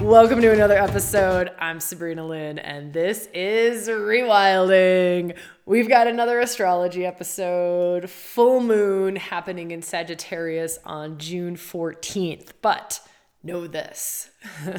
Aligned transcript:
Welcome 0.00 0.40
to 0.40 0.50
another 0.50 0.78
episode. 0.78 1.50
I'm 1.58 1.78
Sabrina 1.78 2.26
Lynn, 2.26 2.58
and 2.58 2.90
this 2.90 3.28
is 3.34 3.86
Rewilding. 3.86 5.36
We've 5.66 5.90
got 5.90 6.06
another 6.06 6.40
astrology 6.40 7.04
episode, 7.04 8.08
full 8.08 8.60
moon 8.60 9.16
happening 9.16 9.72
in 9.72 9.82
Sagittarius 9.82 10.78
on 10.86 11.18
June 11.18 11.54
14th. 11.54 12.52
But 12.62 13.06
know 13.42 13.66
this 13.66 14.30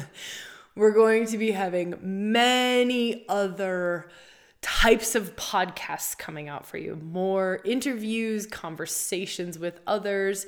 we're 0.74 0.90
going 0.90 1.26
to 1.26 1.38
be 1.38 1.52
having 1.52 1.94
many 2.02 3.24
other 3.28 4.10
types 4.60 5.14
of 5.14 5.36
podcasts 5.36 6.18
coming 6.18 6.48
out 6.48 6.66
for 6.66 6.78
you 6.78 6.96
more 6.96 7.60
interviews, 7.64 8.46
conversations 8.46 9.56
with 9.56 9.78
others 9.86 10.46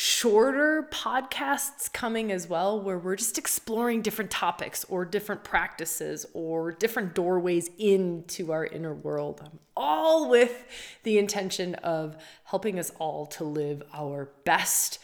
shorter 0.00 0.88
podcasts 0.92 1.92
coming 1.92 2.30
as 2.30 2.48
well 2.48 2.80
where 2.80 3.00
we're 3.00 3.16
just 3.16 3.36
exploring 3.36 4.00
different 4.00 4.30
topics 4.30 4.84
or 4.84 5.04
different 5.04 5.42
practices 5.42 6.24
or 6.34 6.70
different 6.70 7.16
doorways 7.16 7.68
into 7.78 8.52
our 8.52 8.64
inner 8.64 8.94
world 8.94 9.40
um, 9.44 9.58
all 9.76 10.30
with 10.30 10.66
the 11.02 11.18
intention 11.18 11.74
of 11.76 12.16
helping 12.44 12.78
us 12.78 12.92
all 13.00 13.26
to 13.26 13.42
live 13.42 13.82
our 13.92 14.28
best 14.44 15.00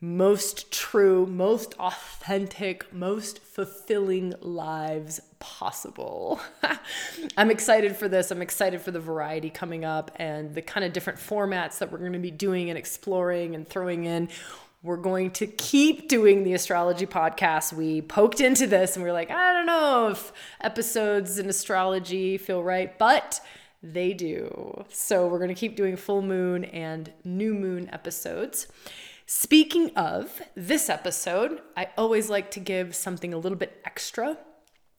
most 0.00 0.72
true, 0.72 1.26
most 1.26 1.74
authentic, 1.74 2.90
most 2.90 3.38
fulfilling 3.40 4.32
lives 4.40 5.20
possible. 5.40 6.40
I'm 7.36 7.50
excited 7.50 7.96
for 7.96 8.08
this. 8.08 8.30
I'm 8.30 8.42
excited 8.42 8.80
for 8.80 8.92
the 8.92 9.00
variety 9.00 9.50
coming 9.50 9.84
up 9.84 10.12
and 10.16 10.54
the 10.54 10.62
kind 10.62 10.84
of 10.84 10.92
different 10.92 11.18
formats 11.18 11.78
that 11.78 11.90
we're 11.90 11.98
going 11.98 12.12
to 12.12 12.18
be 12.18 12.30
doing 12.30 12.68
and 12.68 12.78
exploring 12.78 13.54
and 13.56 13.66
throwing 13.68 14.04
in. 14.04 14.28
We're 14.82 14.96
going 14.96 15.32
to 15.32 15.46
keep 15.46 16.08
doing 16.08 16.44
the 16.44 16.54
astrology 16.54 17.06
podcast. 17.06 17.72
We 17.72 18.00
poked 18.00 18.40
into 18.40 18.66
this 18.66 18.96
and 18.96 19.02
we 19.02 19.10
are 19.10 19.12
like, 19.12 19.30
I 19.30 19.52
don't 19.52 19.66
know 19.66 20.08
if 20.08 20.32
episodes 20.60 21.38
in 21.38 21.48
astrology 21.48 22.38
feel 22.38 22.62
right, 22.62 22.96
but 22.98 23.40
they 23.82 24.12
do. 24.12 24.84
So 24.90 25.26
we're 25.26 25.38
going 25.38 25.48
to 25.48 25.54
keep 25.54 25.76
doing 25.76 25.96
full 25.96 26.22
moon 26.22 26.64
and 26.64 27.12
new 27.24 27.54
moon 27.54 27.90
episodes. 27.92 28.68
Speaking 29.26 29.90
of 29.96 30.42
this 30.54 30.88
episode, 30.88 31.60
I 31.76 31.88
always 31.96 32.28
like 32.28 32.50
to 32.52 32.60
give 32.60 32.94
something 32.94 33.32
a 33.32 33.38
little 33.38 33.58
bit 33.58 33.80
extra 33.84 34.36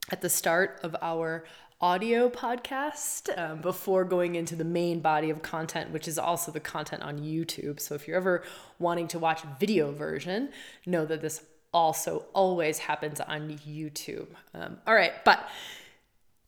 at 0.09 0.21
the 0.21 0.29
start 0.29 0.79
of 0.83 0.95
our 1.01 1.43
audio 1.79 2.29
podcast 2.29 3.35
um, 3.37 3.59
before 3.61 4.03
going 4.03 4.35
into 4.35 4.55
the 4.55 4.63
main 4.63 4.99
body 4.99 5.29
of 5.29 5.41
content, 5.41 5.91
which 5.91 6.07
is 6.07 6.17
also 6.17 6.51
the 6.51 6.59
content 6.59 7.01
on 7.01 7.19
YouTube. 7.19 7.79
So 7.79 7.95
if 7.95 8.07
you're 8.07 8.17
ever 8.17 8.43
wanting 8.79 9.07
to 9.09 9.19
watch 9.19 9.41
video 9.59 9.91
version, 9.91 10.49
know 10.85 11.05
that 11.05 11.21
this 11.21 11.43
also 11.73 12.25
always 12.33 12.79
happens 12.79 13.19
on 13.19 13.49
YouTube. 13.67 14.27
Um, 14.53 14.77
all 14.85 14.93
right, 14.93 15.13
but 15.23 15.47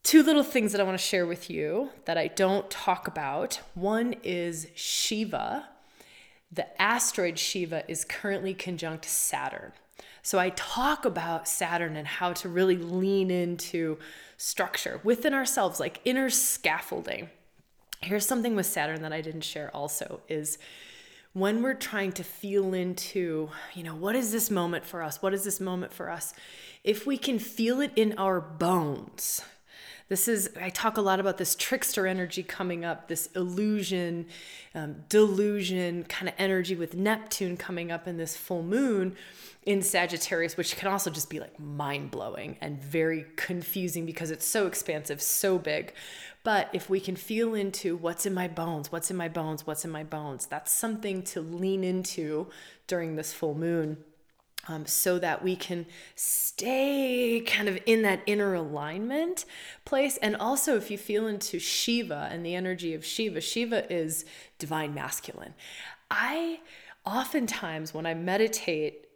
two 0.04 0.23
little 0.23 0.44
things 0.44 0.72
that 0.72 0.82
I 0.82 0.84
want 0.84 0.98
to 0.98 1.04
share 1.04 1.26
with 1.26 1.50
you 1.50 1.90
that 2.06 2.17
I 2.17 2.28
don't 2.28 2.70
talk 2.70 3.08
about. 3.08 3.62
One 3.73 4.16
is 4.23 4.67
Shiva 4.76 5.67
the 6.54 6.80
asteroid 6.82 7.40
Shiva 7.40 7.84
is 7.88 8.06
currently 8.06 8.54
conjunct 8.54 9.06
Saturn. 9.06 9.72
So 10.24 10.40
I 10.40 10.52
talk 10.52 11.04
about 11.04 11.50
Saturn 11.50 11.98
and 11.98 12.08
how 12.08 12.32
to 12.34 12.48
really 12.48 12.78
lean 12.78 13.30
into 13.30 14.00
structure 14.38 15.02
within 15.04 15.34
ourselves, 15.34 15.82
like 15.82 16.00
inner 16.06 16.30
scaffolding. 16.30 17.30
Here's 18.02 18.26
something 18.26 18.56
with 18.56 18.66
Saturn 18.66 19.02
that 19.02 19.12
I 19.12 19.20
didn't 19.20 19.42
share 19.42 19.70
also 19.76 20.22
is 20.30 20.58
when 21.34 21.62
we're 21.62 21.74
trying 21.74 22.14
to 22.14 22.24
feel 22.24 22.74
into, 22.74 23.50
you 23.74 23.84
know, 23.84 23.96
what 23.96 24.16
is 24.16 24.32
this 24.32 24.50
moment 24.50 24.86
for 24.86 25.04
us? 25.04 25.22
What 25.22 25.34
is 25.34 25.44
this 25.44 25.60
moment 25.60 25.92
for 25.92 26.10
us? 26.10 26.34
If 26.86 27.06
we 27.06 27.18
can 27.18 27.38
feel 27.38 27.82
it 27.82 27.92
in 27.96 28.14
our 28.18 28.40
bones, 28.40 29.42
this 30.09 30.28
is, 30.28 30.50
I 30.62 30.70
talk 30.70 30.98
a 30.98 31.02
lot 31.02 31.20
about 31.20 31.38
this 31.38 31.55
trickster 31.55 32.05
energy 32.05 32.44
coming 32.44 32.83
up, 32.83 33.08
this 33.08 33.27
illusion, 33.36 34.27
um, 34.76 35.04
delusion 35.10 36.04
kind 36.04 36.27
of 36.27 36.36
energy 36.38 36.76
with 36.76 36.94
Neptune 36.94 37.58
coming 37.58 37.92
up 37.92 38.08
in 38.08 38.17
this 38.17 38.36
full 38.36 38.64
moon 38.64 39.16
in 39.66 39.82
Sagittarius, 39.82 40.58
which 40.58 40.76
can 40.76 40.89
also 40.89 41.10
just 41.10 41.30
be 41.30 41.39
like 41.39 41.58
mind 41.60 42.11
blowing 42.11 42.58
and 42.60 42.82
very 42.82 43.26
confusing 43.36 44.05
because 44.05 44.30
it's 44.30 44.45
so 44.45 44.67
expansive, 44.67 45.22
so 45.22 45.58
big. 45.58 45.94
But 46.44 46.70
if 46.73 46.89
we 46.89 47.00
can 47.00 47.16
feel 47.16 47.54
into 47.54 47.95
what's 47.95 48.26
in 48.26 48.33
my 48.33 48.50
bones, 48.50 48.92
what's 48.92 49.10
in 49.10 49.16
my 49.16 49.30
bones, 49.30 49.66
what's 49.66 49.86
in 49.86 49.92
my 49.92 50.04
bones, 50.04 50.45
that's 50.45 50.72
something 50.72 51.23
to 51.23 51.39
lean 51.39 51.83
into 51.86 52.48
during 52.88 53.16
this 53.16 53.32
full 53.32 53.56
moon 53.56 53.98
um, 54.68 54.86
so 54.86 55.20
that 55.20 55.44
we 55.44 55.56
can 55.56 55.86
stay 56.16 57.42
kind 57.46 57.68
of 57.68 57.80
in 57.86 58.02
that 58.04 58.22
inner 58.26 58.54
alignment 58.54 59.46
place. 59.86 60.18
And 60.18 60.36
also, 60.36 60.78
if 60.78 60.90
you 60.90 60.98
feel 60.98 61.28
into 61.28 61.60
Shiva 61.60 62.30
and 62.32 62.46
the 62.46 62.56
energy 62.56 62.94
of 62.94 63.06
Shiva, 63.06 63.42
Shiva 63.42 63.92
is 63.92 64.26
divine 64.60 64.94
masculine. 64.94 65.54
I 66.10 66.60
oftentimes, 67.06 67.94
when 67.94 68.06
I 68.06 68.14
meditate 68.14 69.08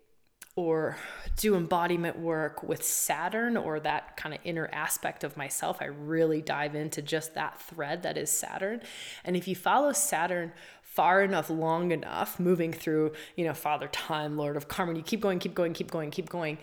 or 0.58 0.98
do 1.36 1.56
embodiment 1.56 2.18
work 2.18 2.64
with 2.64 2.84
Saturn 2.84 3.56
or 3.56 3.80
that 3.80 4.18
kind 4.18 4.34
of 4.34 4.42
inner 4.44 4.68
aspect 4.74 5.24
of 5.24 5.38
myself, 5.38 5.78
I 5.80 5.86
really 5.86 6.42
dive 6.42 6.74
into 6.74 7.02
just 7.02 7.36
that 7.36 7.62
thread 7.62 8.02
that 8.02 8.18
is 8.18 8.32
Saturn. 8.32 8.82
And 9.24 9.38
if 9.38 9.48
you 9.48 9.56
follow 9.56 9.94
Saturn 9.94 10.52
far 10.98 11.22
enough, 11.22 11.52
long 11.52 11.92
enough, 11.92 12.40
moving 12.40 12.74
through, 12.74 13.12
you 13.36 13.46
know, 13.46 13.54
Father 13.54 13.88
Time, 13.90 14.36
Lord 14.36 14.58
of 14.58 14.68
Karma, 14.68 14.96
you 14.96 15.04
keep 15.04 15.22
going, 15.22 15.38
keep 15.38 15.54
going, 15.54 15.74
keep 15.74 15.92
going, 15.92 16.10
keep 16.10 16.28
going. 16.28 16.58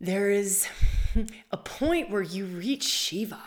There 0.00 0.30
is 0.30 0.66
a 1.50 1.58
point 1.58 2.08
where 2.08 2.22
you 2.22 2.46
reach 2.46 2.84
Shiva. 2.84 3.42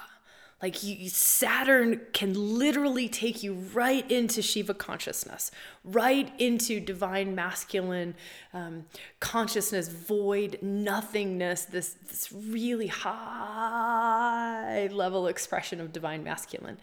Like 0.61 0.83
you, 0.83 1.09
Saturn 1.09 2.01
can 2.13 2.35
literally 2.35 3.09
take 3.09 3.41
you 3.41 3.53
right 3.73 4.09
into 4.11 4.43
Shiva 4.43 4.75
consciousness, 4.75 5.49
right 5.83 6.31
into 6.39 6.79
divine 6.79 7.33
masculine 7.33 8.13
um, 8.53 8.85
consciousness, 9.19 9.87
void, 9.87 10.59
nothingness, 10.61 11.65
this, 11.65 11.95
this 12.07 12.31
really 12.31 12.87
high 12.87 14.87
level 14.91 15.25
expression 15.25 15.81
of 15.81 15.91
divine 15.91 16.23
masculine 16.23 16.77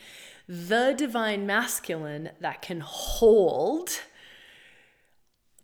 the 0.48 0.94
divine 0.96 1.46
masculine 1.46 2.30
that 2.40 2.62
can 2.62 2.80
hold 2.80 3.90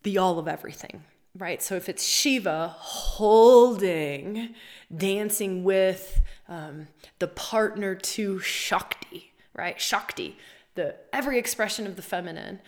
the 0.02 0.18
all 0.18 0.38
of 0.38 0.48
everything, 0.48 1.04
right? 1.36 1.62
So 1.62 1.74
if 1.74 1.88
it's 1.88 2.04
Shiva 2.04 2.68
holding, 2.78 4.54
dancing 4.94 5.64
with 5.64 6.20
um, 6.48 6.88
the 7.18 7.28
partner 7.28 7.94
to 7.94 8.38
Shakti, 8.40 9.32
right? 9.54 9.80
Shakti, 9.80 10.36
the 10.74 10.96
every 11.12 11.38
expression 11.38 11.86
of 11.86 11.96
the 11.96 12.02
feminine 12.02 12.60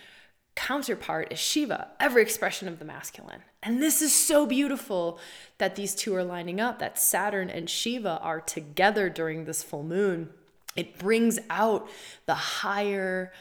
counterpart 0.57 1.33
is 1.33 1.39
Shiva, 1.39 1.89
every 2.01 2.23
expression 2.23 2.69
of 2.69 2.79
the 2.79 2.85
masculine. 2.85 3.43
And 3.63 3.83
this 3.83 4.03
is 4.03 4.15
so 4.15 4.47
beautiful 4.47 5.19
that 5.59 5.77
these 5.77 5.95
two 5.95 6.15
are 6.15 6.25
lining 6.25 6.61
up, 6.61 6.81
that 6.81 6.99
Saturn 6.99 7.49
and 7.49 7.71
Shiva 7.71 8.19
are 8.21 8.41
together 8.41 9.09
during 9.09 9.45
this 9.45 9.63
full 9.63 9.85
moon 9.85 10.31
it 10.81 10.99
brings 10.99 11.39
out 11.51 11.89
the 12.25 12.35
higher 12.35 13.33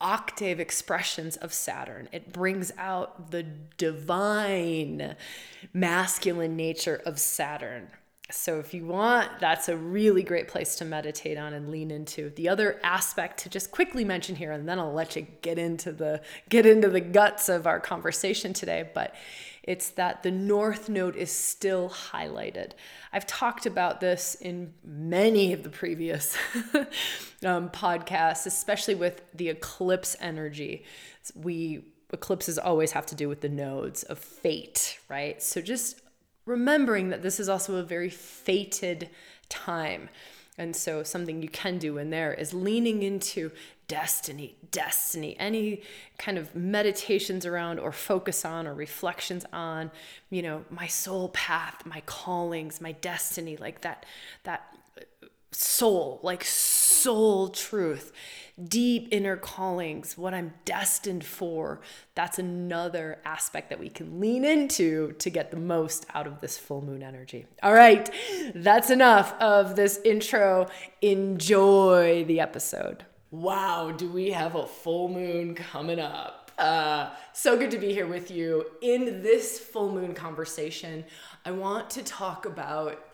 octave 0.00 0.60
expressions 0.60 1.36
of 1.36 1.52
Saturn. 1.52 2.08
It 2.12 2.32
brings 2.32 2.70
out 2.78 3.32
the 3.32 3.42
divine 3.42 5.16
masculine 5.72 6.54
nature 6.54 7.02
of 7.04 7.18
Saturn. 7.18 7.88
So, 8.30 8.58
if 8.58 8.72
you 8.72 8.86
want, 8.86 9.28
that's 9.40 9.68
a 9.68 9.76
really 9.76 10.22
great 10.22 10.48
place 10.48 10.76
to 10.76 10.84
meditate 10.84 11.36
on 11.36 11.52
and 11.52 11.68
lean 11.68 11.90
into. 11.90 12.30
The 12.30 12.48
other 12.48 12.80
aspect 12.82 13.40
to 13.40 13.48
just 13.48 13.70
quickly 13.70 14.04
mention 14.04 14.36
here, 14.36 14.52
and 14.52 14.68
then 14.68 14.78
I'll 14.78 14.94
let 14.94 15.16
you 15.16 15.26
get 15.42 15.58
into 15.58 15.92
the 15.92 16.22
get 16.48 16.64
into 16.64 16.88
the 16.88 17.00
guts 17.00 17.48
of 17.48 17.66
our 17.66 17.80
conversation 17.80 18.54
today. 18.54 18.88
But 18.94 19.14
it's 19.64 19.90
that 19.90 20.22
the 20.22 20.30
North 20.30 20.88
Node 20.90 21.16
is 21.16 21.32
still 21.32 21.88
highlighted. 21.88 22.72
I've 23.12 23.26
talked 23.26 23.64
about 23.64 24.00
this 24.00 24.36
in 24.36 24.74
many 24.84 25.54
of 25.54 25.62
the 25.62 25.70
previous 25.70 26.36
um, 27.44 27.70
podcasts, 27.70 28.46
especially 28.46 28.94
with 28.94 29.22
the 29.34 29.48
eclipse 29.48 30.16
energy. 30.20 30.84
We 31.34 31.86
eclipses 32.12 32.58
always 32.58 32.92
have 32.92 33.06
to 33.06 33.14
do 33.14 33.28
with 33.28 33.40
the 33.40 33.48
nodes 33.48 34.02
of 34.04 34.18
fate, 34.18 34.98
right? 35.08 35.42
So 35.42 35.62
just 35.62 36.02
remembering 36.44 37.08
that 37.08 37.22
this 37.22 37.40
is 37.40 37.48
also 37.48 37.76
a 37.76 37.82
very 37.82 38.10
fated 38.10 39.08
time. 39.48 40.10
And 40.56 40.76
so, 40.76 41.02
something 41.02 41.42
you 41.42 41.48
can 41.48 41.78
do 41.78 41.98
in 41.98 42.10
there 42.10 42.32
is 42.32 42.54
leaning 42.54 43.02
into 43.02 43.50
destiny, 43.86 44.56
destiny, 44.70 45.36
any 45.38 45.82
kind 46.18 46.38
of 46.38 46.54
meditations 46.54 47.44
around 47.44 47.78
or 47.78 47.92
focus 47.92 48.44
on 48.44 48.66
or 48.66 48.74
reflections 48.74 49.44
on, 49.52 49.90
you 50.30 50.42
know, 50.42 50.64
my 50.70 50.86
soul 50.86 51.28
path, 51.28 51.84
my 51.84 52.00
callings, 52.06 52.80
my 52.80 52.92
destiny, 52.92 53.56
like 53.56 53.82
that, 53.82 54.06
that 54.44 54.74
soul, 55.52 56.18
like 56.22 56.44
soul 56.44 57.48
truth. 57.48 58.12
deep 58.68 59.08
inner 59.10 59.36
callings, 59.36 60.16
what 60.16 60.32
I'm 60.32 60.54
destined 60.64 61.24
for, 61.24 61.80
that's 62.14 62.38
another 62.38 63.18
aspect 63.24 63.68
that 63.70 63.80
we 63.80 63.88
can 63.88 64.20
lean 64.20 64.44
into 64.44 65.12
to 65.12 65.30
get 65.30 65.50
the 65.50 65.56
most 65.56 66.06
out 66.14 66.26
of 66.26 66.40
this 66.40 66.56
full 66.56 66.80
moon 66.80 67.02
energy. 67.02 67.46
All 67.62 67.74
right, 67.74 68.08
that's 68.54 68.90
enough 68.90 69.34
of 69.40 69.74
this 69.74 70.00
intro. 70.04 70.68
Enjoy 71.02 72.24
the 72.24 72.40
episode. 72.40 73.04
Wow, 73.34 73.90
do 73.90 74.08
we 74.08 74.30
have 74.30 74.54
a 74.54 74.64
full 74.64 75.08
moon 75.08 75.56
coming 75.56 75.98
up? 75.98 76.52
Uh, 76.56 77.10
so 77.32 77.58
good 77.58 77.72
to 77.72 77.78
be 77.78 77.92
here 77.92 78.06
with 78.06 78.30
you. 78.30 78.64
In 78.80 79.24
this 79.24 79.58
full 79.58 79.90
moon 79.90 80.14
conversation, 80.14 81.04
I 81.44 81.50
want 81.50 81.90
to 81.90 82.04
talk 82.04 82.46
about 82.46 83.04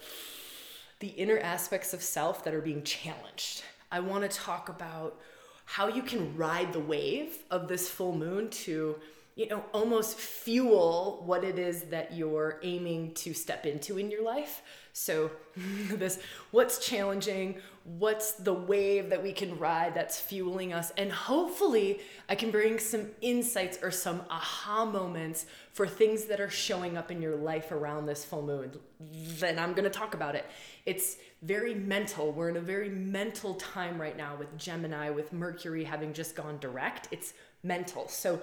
the 0.99 1.07
inner 1.07 1.39
aspects 1.39 1.95
of 1.95 2.03
self 2.03 2.45
that 2.45 2.53
are 2.53 2.61
being 2.61 2.83
challenged. 2.83 3.63
I 3.91 4.01
want 4.01 4.31
to 4.31 4.37
talk 4.37 4.69
about 4.69 5.19
how 5.65 5.89
you 5.89 6.03
can 6.03 6.37
ride 6.37 6.75
the 6.75 6.81
wave 6.81 7.39
of 7.51 7.67
this 7.67 7.89
full 7.89 8.15
moon 8.15 8.51
to 8.51 8.97
you 9.37 9.49
know 9.49 9.65
almost 9.73 10.19
fuel 10.19 11.23
what 11.25 11.45
it 11.45 11.59
is 11.59 11.85
that 11.85 12.13
you're 12.13 12.61
aiming 12.63 13.15
to 13.15 13.33
step 13.33 13.65
into 13.65 13.97
in 13.97 14.11
your 14.11 14.23
life 14.23 14.61
so 14.93 15.31
this 15.93 16.21
what's 16.51 16.85
challenging 16.85 17.57
what's 17.85 18.33
the 18.33 18.53
wave 18.53 19.09
that 19.09 19.23
we 19.23 19.33
can 19.33 19.59
ride 19.59 19.95
that's 19.95 20.21
fueling 20.21 20.73
us. 20.73 20.93
And 20.99 21.11
hopefully 21.11 22.01
i 22.29 22.35
can 22.35 22.51
bring 22.51 22.79
some 22.79 23.09
insights 23.21 23.79
or 23.83 23.91
some 23.91 24.23
aha 24.31 24.85
moments 24.85 25.47
for 25.73 25.87
things 25.87 26.25
that 26.25 26.41
are 26.41 26.51
showing 26.51 26.97
up 26.97 27.11
in 27.11 27.23
your 27.23 27.37
life 27.37 27.73
around 27.73 28.07
this 28.07 28.25
full 28.25 28.43
moon. 28.43 28.73
Then 29.01 29.59
i'm 29.59 29.73
going 29.73 29.85
to 29.85 29.91
talk 29.91 30.15
about 30.15 30.35
it. 30.35 30.47
It's 30.87 31.17
very 31.43 31.75
mental. 31.75 32.33
We're 32.33 32.51
in 32.51 32.57
a 32.59 32.61
very 32.61 32.91
mental 32.91 33.55
time 33.55 34.01
right 34.01 34.17
now 34.17 34.37
with 34.37 34.57
gemini 34.59 35.11
with 35.11 35.33
mercury 35.33 35.85
having 35.85 36.13
just 36.13 36.37
gone 36.37 36.59
direct. 36.59 37.09
It's 37.11 37.33
mental. 37.63 38.09
So 38.09 38.41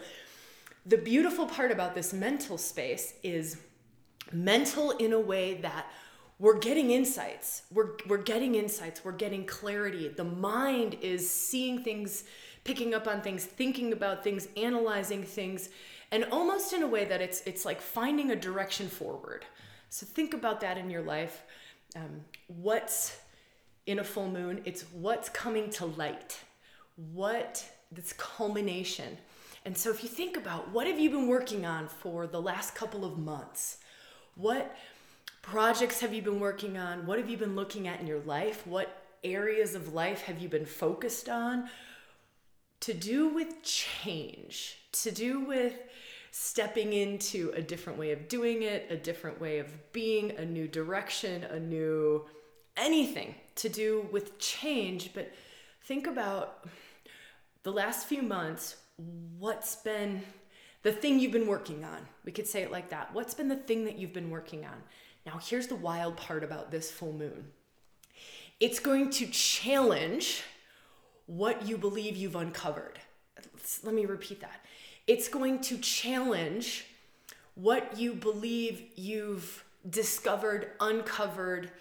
the 0.85 0.97
beautiful 0.97 1.45
part 1.45 1.71
about 1.71 1.93
this 1.93 2.13
mental 2.13 2.57
space 2.57 3.13
is 3.21 3.57
mental 4.31 4.91
in 4.91 5.13
a 5.13 5.19
way 5.19 5.55
that 5.55 5.85
we're 6.39 6.59
getting 6.59 6.91
insights. 6.91 7.63
We're, 7.71 7.91
we're 8.07 8.17
getting 8.17 8.55
insights. 8.55 9.03
We're 9.03 9.11
getting 9.13 9.45
clarity. 9.45 10.07
The 10.07 10.23
mind 10.23 10.97
is 11.01 11.29
seeing 11.29 11.83
things, 11.83 12.25
picking 12.63 12.93
up 12.93 13.07
on 13.07 13.21
things, 13.21 13.45
thinking 13.45 13.93
about 13.93 14.23
things, 14.23 14.47
analyzing 14.55 15.23
things, 15.23 15.69
and 16.11 16.25
almost 16.31 16.73
in 16.73 16.83
a 16.83 16.87
way 16.87 17.05
that 17.05 17.21
it's, 17.21 17.41
it's 17.45 17.65
like 17.65 17.81
finding 17.81 18.31
a 18.31 18.35
direction 18.35 18.87
forward. 18.87 19.45
So 19.89 20.05
think 20.05 20.33
about 20.33 20.61
that 20.61 20.77
in 20.77 20.89
your 20.89 21.01
life. 21.01 21.43
Um, 21.95 22.21
what's 22.47 23.17
in 23.85 23.99
a 23.99 24.03
full 24.03 24.29
moon? 24.29 24.61
It's 24.65 24.83
what's 24.91 25.29
coming 25.29 25.69
to 25.71 25.85
light. 25.85 26.39
What, 27.13 27.65
this 27.91 28.13
culmination 28.13 29.17
and 29.67 29.77
so 29.77 29.89
if 29.89 30.01
you 30.01 30.07
think 30.07 30.37
about 30.37 30.71
what 30.71 30.87
have 30.87 30.97
you 30.97 31.09
been 31.09 31.27
working 31.27 31.65
on 31.65 31.89
for 31.89 32.25
the 32.25 32.41
last 32.41 32.73
couple 32.73 33.03
of 33.03 33.17
months? 33.17 33.79
What 34.35 34.73
projects 35.47 36.01
have 36.01 36.13
you 36.13 36.21
been 36.21 36.41
working 36.41 36.77
on? 36.77 37.05
What 37.05 37.17
have 37.19 37.29
you 37.29 37.37
been 37.37 37.55
looking 37.55 37.87
at 37.87 38.01
in 38.01 38.05
your 38.05 38.19
life? 38.19 38.67
What 38.67 39.03
areas 39.23 39.75
of 39.75 39.93
life 39.93 40.23
have 40.23 40.39
you 40.39 40.49
been 40.49 40.65
focused 40.65 41.29
on? 41.29 41.69
To 42.81 42.93
do 42.93 43.29
with 43.29 43.63
change, 43.63 44.77
to 44.91 45.09
do 45.09 45.39
with 45.39 45.73
stepping 46.31 46.91
into 46.91 47.53
a 47.55 47.61
different 47.61 47.97
way 47.97 48.11
of 48.11 48.27
doing 48.27 48.63
it, 48.63 48.87
a 48.89 48.97
different 48.97 49.39
way 49.39 49.59
of 49.59 49.67
being, 49.93 50.31
a 50.31 50.43
new 50.43 50.67
direction, 50.67 51.45
a 51.45 51.59
new 51.59 52.25
anything 52.75 53.33
to 53.55 53.69
do 53.69 54.05
with 54.11 54.37
change. 54.39 55.11
But 55.13 55.31
think 55.83 56.07
about 56.07 56.67
the 57.63 57.71
last 57.71 58.07
few 58.07 58.21
months 58.21 58.75
what's 59.39 59.77
been 59.77 60.23
the 60.83 60.91
thing 60.91 61.19
you've 61.19 61.31
been 61.31 61.47
working 61.47 61.85
on? 61.85 61.99
We 62.25 62.33
could 62.33 62.47
say 62.47 62.63
it 62.63 62.71
like 62.71 62.89
that. 62.89 63.13
What's 63.13 63.33
been 63.33 63.47
the 63.47 63.55
thing 63.55 63.85
that 63.85 63.97
you've 63.97 64.13
been 64.13 64.29
working 64.29 64.65
on? 64.65 64.83
Now, 65.27 65.41
here's 65.43 65.67
the 65.67 65.75
wild 65.75 66.15
part 66.15 66.45
about 66.45 66.71
this 66.71 66.89
full 66.89 67.11
moon 67.11 67.51
it's 68.61 68.79
going 68.79 69.09
to 69.11 69.27
challenge 69.27 70.41
what 71.25 71.67
you 71.67 71.77
believe 71.77 72.15
you've 72.15 72.37
uncovered. 72.37 72.97
Let 73.83 73.93
me 73.93 74.05
repeat 74.05 74.39
that. 74.39 74.65
It's 75.05 75.27
going 75.27 75.59
to 75.61 75.77
challenge 75.79 76.85
what 77.55 77.97
you 77.97 78.13
believe 78.13 78.81
you've 78.95 79.65
discovered, 79.89 80.71
uncovered, 80.79 81.71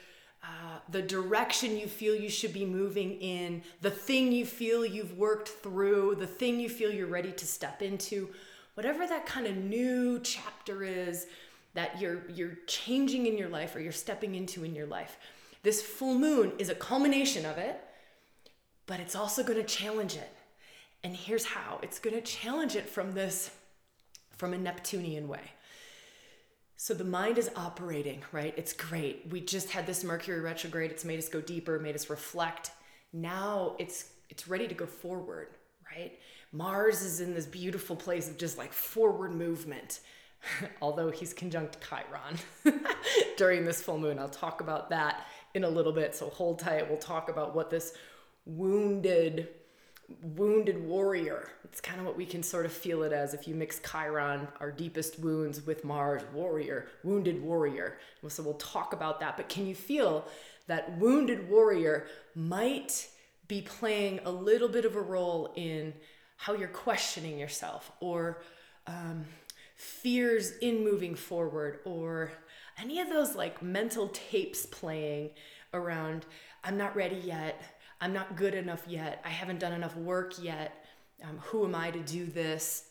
uh, 0.42 0.78
the 0.90 1.02
direction 1.02 1.76
you 1.76 1.86
feel 1.86 2.16
you 2.16 2.28
should 2.28 2.52
be 2.52 2.64
moving 2.64 3.12
in, 3.20 3.62
the 3.80 3.90
thing 3.90 4.32
you 4.32 4.44
feel 4.44 4.84
you've 4.84 5.16
worked 5.16 5.48
through, 5.48 6.16
the 6.16 6.26
thing 6.26 6.58
you 6.58 6.68
feel 6.68 6.92
you're 6.92 7.06
ready 7.06 7.32
to 7.32 7.46
step 7.46 7.80
into, 7.80 8.28
whatever 8.74 9.06
that 9.06 9.24
kind 9.24 9.46
of 9.46 9.56
new 9.56 10.18
chapter 10.20 10.82
is 10.82 11.26
that 11.76 12.00
you're 12.00 12.28
you're 12.30 12.58
changing 12.66 13.26
in 13.26 13.38
your 13.38 13.48
life 13.48 13.76
or 13.76 13.80
you're 13.80 13.92
stepping 13.92 14.34
into 14.34 14.64
in 14.64 14.74
your 14.74 14.86
life. 14.86 15.18
This 15.62 15.82
full 15.82 16.18
moon 16.18 16.52
is 16.58 16.68
a 16.68 16.74
culmination 16.74 17.46
of 17.46 17.58
it, 17.58 17.80
but 18.86 19.00
it's 19.00 19.14
also 19.14 19.42
going 19.42 19.58
to 19.58 19.64
challenge 19.64 20.16
it. 20.16 20.30
And 21.04 21.14
here's 21.14 21.44
how. 21.44 21.78
It's 21.82 21.98
going 21.98 22.14
to 22.16 22.22
challenge 22.22 22.76
it 22.76 22.88
from 22.88 23.12
this 23.12 23.50
from 24.36 24.52
a 24.52 24.58
Neptunian 24.58 25.28
way. 25.28 25.52
So 26.76 26.94
the 26.94 27.04
mind 27.04 27.38
is 27.38 27.50
operating, 27.56 28.22
right? 28.32 28.54
It's 28.56 28.72
great. 28.72 29.26
We 29.30 29.40
just 29.40 29.70
had 29.70 29.86
this 29.86 30.04
Mercury 30.04 30.40
retrograde. 30.40 30.90
It's 30.90 31.04
made 31.04 31.18
us 31.18 31.28
go 31.28 31.40
deeper, 31.40 31.78
made 31.78 31.94
us 31.94 32.10
reflect. 32.10 32.70
Now 33.12 33.76
it's 33.78 34.10
it's 34.28 34.48
ready 34.48 34.66
to 34.66 34.74
go 34.74 34.86
forward, 34.86 35.48
right? 35.94 36.18
Mars 36.52 37.02
is 37.02 37.20
in 37.20 37.34
this 37.34 37.46
beautiful 37.46 37.96
place 37.96 38.28
of 38.28 38.38
just 38.38 38.58
like 38.58 38.72
forward 38.72 39.34
movement. 39.34 40.00
Although 40.82 41.10
he's 41.10 41.32
conjunct 41.32 41.78
Chiron 41.80 42.38
during 43.36 43.64
this 43.64 43.82
full 43.82 43.98
moon. 43.98 44.18
I'll 44.18 44.28
talk 44.28 44.60
about 44.60 44.90
that 44.90 45.26
in 45.54 45.64
a 45.64 45.68
little 45.68 45.92
bit. 45.92 46.14
So 46.14 46.28
hold 46.28 46.58
tight. 46.58 46.88
We'll 46.88 46.98
talk 46.98 47.28
about 47.28 47.54
what 47.54 47.70
this 47.70 47.94
wounded 48.44 49.48
wounded 50.22 50.80
warrior. 50.86 51.48
It's 51.64 51.80
kind 51.80 51.98
of 51.98 52.06
what 52.06 52.16
we 52.16 52.26
can 52.26 52.42
sort 52.42 52.64
of 52.64 52.72
feel 52.72 53.02
it 53.02 53.12
as 53.12 53.34
if 53.34 53.48
you 53.48 53.56
mix 53.56 53.80
Chiron, 53.80 54.46
our 54.60 54.70
deepest 54.70 55.18
wounds, 55.18 55.66
with 55.66 55.84
Mars, 55.84 56.22
warrior, 56.32 56.86
wounded 57.02 57.42
warrior. 57.42 57.98
So 58.28 58.42
we'll 58.42 58.54
talk 58.54 58.92
about 58.92 59.18
that. 59.20 59.36
But 59.36 59.48
can 59.48 59.66
you 59.66 59.74
feel 59.74 60.24
that 60.68 60.96
wounded 60.98 61.50
warrior 61.50 62.06
might 62.34 63.08
be 63.48 63.62
playing 63.62 64.20
a 64.24 64.30
little 64.30 64.68
bit 64.68 64.84
of 64.84 64.96
a 64.96 65.00
role 65.00 65.52
in 65.56 65.94
how 66.36 66.54
you're 66.54 66.68
questioning 66.68 67.38
yourself 67.38 67.90
or 68.00 68.42
um, 68.86 69.24
fears 69.76 70.56
in 70.58 70.82
moving 70.82 71.14
forward 71.14 71.80
or 71.84 72.32
any 72.80 73.00
of 73.00 73.08
those 73.08 73.34
like 73.36 73.62
mental 73.62 74.08
tapes 74.08 74.66
playing 74.66 75.30
around, 75.72 76.26
I'm 76.64 76.76
not 76.76 76.96
ready 76.96 77.16
yet 77.16 77.62
I'm 78.00 78.12
not 78.12 78.36
good 78.36 78.54
enough 78.54 78.84
yet. 78.86 79.22
I 79.24 79.30
haven't 79.30 79.60
done 79.60 79.72
enough 79.72 79.96
work 79.96 80.34
yet. 80.40 80.84
Um, 81.24 81.38
who 81.38 81.64
am 81.64 81.74
I 81.74 81.90
to 81.90 82.00
do 82.00 82.26
this? 82.26 82.84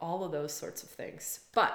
All 0.00 0.24
of 0.24 0.32
those 0.32 0.52
sorts 0.52 0.82
of 0.82 0.88
things. 0.88 1.40
But 1.54 1.72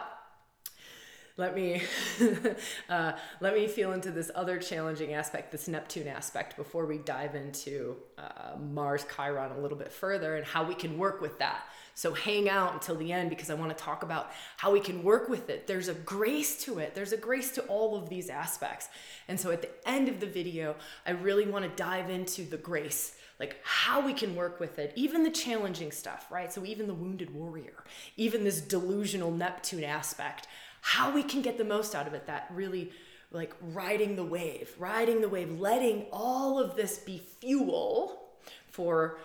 let 1.35 1.55
me 1.55 1.81
uh, 2.89 3.13
let 3.39 3.55
me 3.55 3.67
feel 3.67 3.93
into 3.93 4.11
this 4.11 4.29
other 4.35 4.59
challenging 4.59 5.13
aspect, 5.13 5.51
this 5.51 5.67
Neptune 5.67 6.07
aspect, 6.07 6.55
before 6.55 6.85
we 6.85 6.99
dive 6.99 7.33
into 7.33 7.95
uh, 8.17 8.57
Mars 8.59 9.05
Chiron 9.15 9.51
a 9.51 9.59
little 9.59 9.77
bit 9.77 9.91
further 9.91 10.35
and 10.35 10.45
how 10.45 10.63
we 10.63 10.75
can 10.75 10.97
work 10.97 11.21
with 11.21 11.39
that. 11.39 11.63
So 11.95 12.13
hang 12.13 12.49
out 12.49 12.73
until 12.73 12.95
the 12.95 13.11
end 13.11 13.29
because 13.29 13.49
I 13.49 13.55
want 13.55 13.75
to 13.75 13.83
talk 13.83 14.03
about 14.03 14.31
how 14.57 14.71
we 14.71 14.79
can 14.79 15.03
work 15.03 15.27
with 15.27 15.49
it. 15.49 15.67
There's 15.67 15.87
a 15.87 15.93
grace 15.93 16.63
to 16.65 16.79
it. 16.79 16.95
There's 16.95 17.13
a 17.13 17.17
grace 17.17 17.51
to 17.51 17.61
all 17.63 17.95
of 17.95 18.09
these 18.09 18.29
aspects. 18.29 18.89
And 19.27 19.39
so 19.39 19.51
at 19.51 19.61
the 19.61 19.69
end 19.87 20.09
of 20.09 20.19
the 20.19 20.25
video, 20.27 20.75
I 21.05 21.11
really 21.11 21.47
want 21.47 21.65
to 21.65 21.83
dive 21.83 22.09
into 22.09 22.43
the 22.43 22.57
grace 22.57 23.15
like 23.39 23.57
how 23.63 24.05
we 24.05 24.13
can 24.13 24.35
work 24.35 24.59
with 24.59 24.79
it, 24.79 24.93
even 24.95 25.23
the 25.23 25.29
challenging 25.29 25.91
stuff, 25.91 26.27
right? 26.29 26.53
So, 26.53 26.63
even 26.65 26.87
the 26.87 26.93
wounded 26.93 27.33
warrior, 27.33 27.83
even 28.15 28.43
this 28.43 28.61
delusional 28.61 29.31
Neptune 29.31 29.83
aspect, 29.83 30.47
how 30.85 31.09
we 31.09 31.23
can 31.23 31.41
get 31.41 31.57
the 31.57 31.63
most 31.63 31.95
out 31.95 32.07
of 32.07 32.13
it, 32.13 32.27
that 32.27 32.45
really 32.53 32.91
like 33.31 33.55
riding 33.61 34.17
the 34.17 34.23
wave, 34.23 34.75
riding 34.77 35.21
the 35.21 35.29
wave, 35.29 35.57
letting 35.57 36.05
all 36.11 36.59
of 36.59 36.75
this 36.75 36.97
be 36.99 37.23
fuel 37.39 38.19
for 38.67 39.17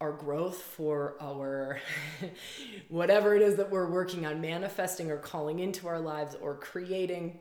our 0.00 0.12
growth, 0.12 0.62
for 0.62 1.16
our 1.20 1.80
whatever 2.88 3.34
it 3.34 3.42
is 3.42 3.56
that 3.56 3.68
we're 3.68 3.90
working 3.90 4.24
on, 4.24 4.40
manifesting 4.40 5.10
or 5.10 5.16
calling 5.16 5.58
into 5.58 5.88
our 5.88 5.98
lives 5.98 6.36
or 6.40 6.54
creating. 6.54 7.40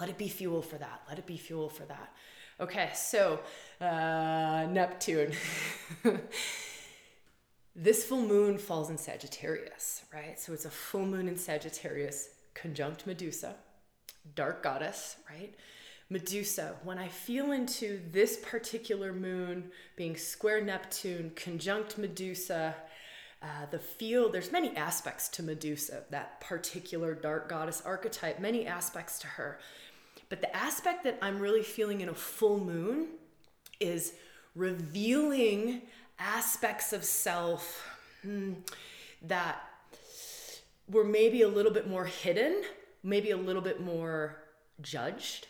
Let 0.00 0.08
it 0.08 0.18
be 0.18 0.28
fuel 0.28 0.60
for 0.60 0.76
that. 0.76 1.02
Let 1.08 1.20
it 1.20 1.26
be 1.26 1.36
fuel 1.36 1.68
for 1.68 1.84
that. 1.84 2.12
Okay, 2.58 2.90
so 2.92 3.38
uh, 3.80 4.66
Neptune. 4.68 5.32
this 7.76 8.04
full 8.04 8.26
moon 8.26 8.58
falls 8.58 8.90
in 8.90 8.98
Sagittarius, 8.98 10.02
right? 10.12 10.40
So 10.40 10.52
it's 10.52 10.64
a 10.64 10.70
full 10.70 11.06
moon 11.06 11.28
in 11.28 11.36
Sagittarius, 11.36 12.30
conjunct 12.60 13.06
Medusa, 13.06 13.54
dark 14.34 14.62
goddess, 14.62 15.16
right? 15.30 15.54
Medusa, 16.08 16.76
when 16.84 16.98
I 16.98 17.08
feel 17.08 17.52
into 17.52 18.00
this 18.12 18.38
particular 18.42 19.12
moon 19.12 19.70
being 19.96 20.16
square 20.16 20.60
Neptune, 20.60 21.32
conjunct 21.34 21.98
Medusa, 21.98 22.74
uh, 23.42 23.66
the 23.70 23.78
feel, 23.78 24.30
there's 24.30 24.52
many 24.52 24.74
aspects 24.76 25.28
to 25.30 25.42
Medusa, 25.42 26.04
that 26.10 26.40
particular 26.40 27.14
dark 27.14 27.48
goddess 27.48 27.82
archetype, 27.84 28.40
many 28.40 28.66
aspects 28.66 29.18
to 29.18 29.26
her. 29.26 29.58
But 30.28 30.40
the 30.40 30.56
aspect 30.56 31.04
that 31.04 31.18
I'm 31.20 31.38
really 31.38 31.62
feeling 31.62 32.00
in 32.00 32.08
a 32.08 32.14
full 32.14 32.58
moon 32.58 33.08
is 33.80 34.14
revealing 34.54 35.82
aspects 36.18 36.92
of 36.92 37.04
self 37.04 37.86
hmm, 38.22 38.54
that 39.22 39.60
were 40.88 41.04
maybe 41.04 41.42
a 41.42 41.48
little 41.48 41.72
bit 41.72 41.88
more 41.88 42.04
hidden, 42.04 42.62
maybe 43.02 43.30
a 43.30 43.36
little 43.36 43.62
bit 43.62 43.80
more 43.80 44.36
judged. 44.80 45.48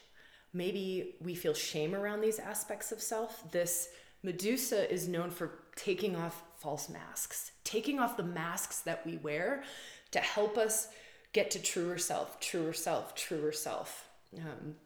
Maybe 0.52 1.16
we 1.20 1.34
feel 1.34 1.54
shame 1.54 1.94
around 1.94 2.20
these 2.20 2.38
aspects 2.38 2.92
of 2.92 3.00
self. 3.00 3.50
This 3.50 3.88
Medusa 4.22 4.90
is 4.92 5.08
known 5.08 5.30
for 5.30 5.58
taking 5.76 6.16
off 6.16 6.42
false 6.56 6.88
masks, 6.88 7.52
taking 7.64 8.00
off 8.00 8.16
the 8.16 8.22
masks 8.22 8.80
that 8.80 9.04
we 9.06 9.18
wear 9.18 9.62
to 10.10 10.18
help 10.18 10.56
us 10.56 10.88
get 11.32 11.50
to 11.50 11.62
truer 11.62 11.98
self, 11.98 12.40
truer 12.40 12.72
self, 12.72 13.14
truer 13.14 13.52
self. 13.52 14.08
Um, 14.36 14.76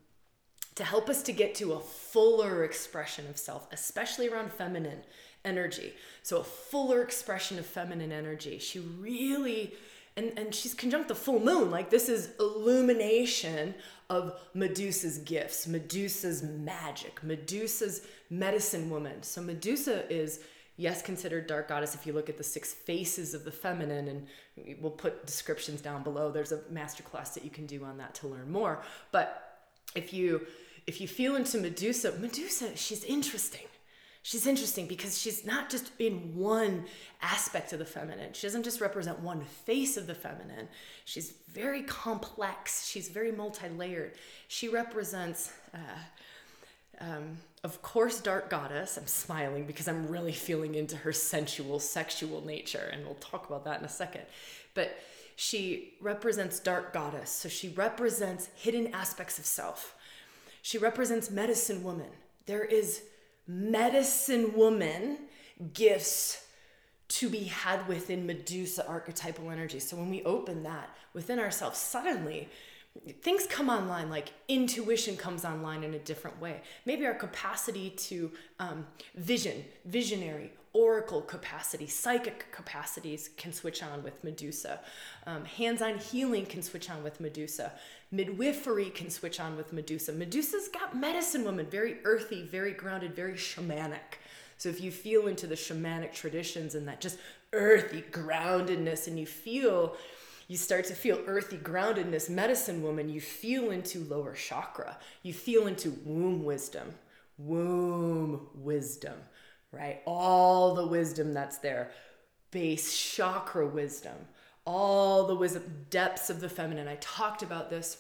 to 0.75 0.85
help 0.85 1.09
us 1.09 1.23
to 1.25 1.33
get 1.33 1.55
to 1.57 1.75
a 1.75 1.81
fuller 1.81 2.65
expression 2.65 3.27
of 3.29 3.37
self, 3.39 3.69
especially 3.73 4.29
around 4.29 4.53
feminine 4.53 5.01
energy. 5.45 5.93
So, 6.23 6.39
a 6.39 6.45
fuller 6.45 7.03
expression 7.03 7.59
of 7.59 7.67
feminine 7.67 8.13
energy. 8.13 8.59
She 8.59 8.79
really, 8.79 9.75
and, 10.17 10.33
and 10.39 10.55
she's 10.55 10.75
conjunct 10.75 11.09
the 11.09 11.15
full 11.15 11.41
moon. 11.41 11.71
Like, 11.71 11.91
this 11.91 12.09
is 12.09 12.31
illumination 12.39 13.75
of 14.09 14.39
Medusa's 14.55 15.19
gifts, 15.19 15.67
Medusa's 15.67 16.43
magic, 16.43 17.23
Medusa's 17.23 18.07
medicine 18.29 18.91
woman. 18.91 19.23
So, 19.23 19.41
Medusa 19.41 20.11
is 20.13 20.41
yes, 20.81 21.03
considered 21.03 21.47
dark 21.47 21.69
goddess 21.69 21.95
if 21.95 22.07
you 22.07 22.13
look 22.15 22.31
at 22.31 22.39
the 22.39 22.43
six 22.43 22.73
faces 22.73 23.35
of 23.35 23.45
the 23.45 23.53
feminine, 23.53 24.09
and 24.09 24.79
we'll 24.81 24.91
put 24.91 25.27
descriptions 25.27 25.83
down 25.83 26.03
below. 26.03 26.31
There's 26.31 26.53
a 26.53 26.59
masterclass 26.73 27.35
that 27.35 27.45
you 27.45 27.51
can 27.51 27.67
do 27.67 27.85
on 27.85 27.99
that 27.99 28.15
to 28.17 28.29
learn 28.29 28.51
more. 28.51 28.83
But 29.13 29.59
if 29.95 30.13
you 30.13 30.47
if 30.87 31.01
you 31.01 31.07
feel 31.07 31.37
into 31.37 31.59
Medusa, 31.59 32.13
Medusa, 32.19 32.77
she's 32.77 33.05
interesting. 33.05 33.67
She's 34.23 34.47
interesting 34.47 34.87
because 34.87 35.19
she's 35.19 35.47
not 35.47 35.71
just 35.71 35.93
in 35.99 36.37
one 36.37 36.85
aspect 37.23 37.73
of 37.73 37.79
the 37.79 37.87
feminine. 37.87 38.35
She 38.35 38.47
doesn't 38.47 38.65
just 38.65 38.81
represent 38.81 39.21
one 39.21 39.43
face 39.45 39.97
of 39.97 40.07
the 40.07 40.15
feminine. 40.15 40.69
She's 41.07 41.33
very 41.49 41.83
complex. 41.83 42.87
She's 42.87 43.09
very 43.09 43.33
multi-layered. 43.33 44.13
She 44.49 44.69
represents 44.69 45.53
uh, 45.73 45.79
um, 47.01 47.39
of 47.65 47.81
course, 47.83 48.21
Dark 48.21 48.51
Goddess. 48.51 48.97
I'm 48.97 49.07
smiling 49.07 49.67
because 49.67 49.89
I'm 49.89 50.09
really 50.09 50.33
feeling 50.33 50.75
into 50.75 50.97
her 50.99 51.13
sensual, 51.13 51.79
sexual 51.79 52.45
nature, 52.45 52.91
and 52.93 53.05
we'll 53.05 53.15
talk 53.17 53.49
about 53.49 53.65
that 53.65 53.81
in 53.81 53.85
a 53.85 53.91
second. 53.91 54.23
But 54.75 54.99
she 55.37 55.95
represents 56.01 56.61
Dark 56.61 56.93
Goddess, 56.93 57.31
so 57.31 57.49
she 57.49 57.71
represents 57.71 58.51
hidden 58.55 58.89
aspects 58.95 59.39
of 59.39 59.47
self. 59.47 59.95
She 60.63 60.79
represents 60.79 61.31
medicine 61.31 61.83
woman. 61.83 62.11
There 62.47 62.65
is 62.65 63.03
medicine 63.51 64.55
woman 64.55 65.19
gifts 65.73 66.47
to 67.09 67.29
be 67.29 67.45
had 67.45 67.87
within 67.89 68.25
Medusa 68.25 68.87
archetypal 68.87 69.51
energy. 69.51 69.81
So 69.81 69.97
when 69.97 70.09
we 70.09 70.23
open 70.23 70.63
that 70.63 70.91
within 71.13 71.41
ourselves, 71.41 71.77
suddenly 71.77 72.49
things 73.23 73.47
come 73.47 73.69
online 73.69 74.11
like 74.11 74.33
intuition 74.49 75.17
comes 75.17 75.45
online 75.45 75.85
in 75.85 75.95
a 75.95 75.99
different 76.01 76.41
way 76.41 76.61
maybe 76.85 77.07
our 77.07 77.15
capacity 77.15 77.91
to 77.91 78.33
um, 78.59 78.85
vision 79.15 79.65
visionary 79.85 80.53
oracle 80.73 81.21
capacity 81.21 81.87
psychic 81.87 82.51
capacities 82.53 83.31
can 83.37 83.53
switch 83.53 83.83
on 83.83 84.03
with 84.05 84.23
medusa. 84.23 84.81
Um, 85.27 85.45
hands-on 85.45 85.99
healing 85.99 86.47
can 86.47 86.63
switch 86.63 86.89
on 86.89 87.03
with 87.03 87.21
medusa. 87.21 87.73
Midwifery 88.13 88.91
can 88.91 89.11
switch 89.11 89.41
on 89.41 89.57
with 89.57 89.73
medusa. 89.73 90.13
Medusa's 90.13 90.69
got 90.69 90.97
medicine 90.97 91.45
woman 91.45 91.67
very 91.67 91.97
earthy 92.05 92.43
very 92.43 92.73
grounded 92.73 93.15
very 93.15 93.35
shamanic. 93.35 94.19
So 94.59 94.69
if 94.69 94.81
you 94.81 94.93
feel 94.93 95.27
into 95.27 95.47
the 95.47 95.55
shamanic 95.55 96.13
traditions 96.13 96.75
and 96.75 96.87
that 96.87 97.01
just 97.01 97.19
earthy 97.53 98.03
groundedness 98.03 99.09
and 99.09 99.19
you 99.19 99.27
feel 99.27 99.97
you 100.47 100.57
start 100.57 100.85
to 100.87 100.95
feel 100.95 101.21
earthy 101.27 101.57
groundedness 101.57 102.29
medicine 102.29 102.83
woman 102.83 103.09
you 103.09 103.21
feel 103.21 103.71
into 103.71 104.01
lower 104.05 104.35
chakra. 104.35 104.99
You 105.23 105.33
feel 105.33 105.67
into 105.67 105.91
womb 106.05 106.45
wisdom. 106.45 106.95
Womb 107.39 108.49
wisdom 108.55 109.15
right 109.73 110.03
all 110.07 110.75
the 110.75 110.87
wisdom 110.87 111.33
that's 111.33 111.59
there 111.59 111.91
base 112.51 112.99
chakra 112.99 113.67
wisdom 113.67 114.17
all 114.65 115.27
the 115.27 115.35
wisdom 115.35 115.87
depths 115.91 116.31
of 116.31 116.41
the 116.41 116.49
feminine 116.49 116.89
i 116.89 116.97
talked 116.97 117.43
about 117.43 117.71
this 117.71 117.99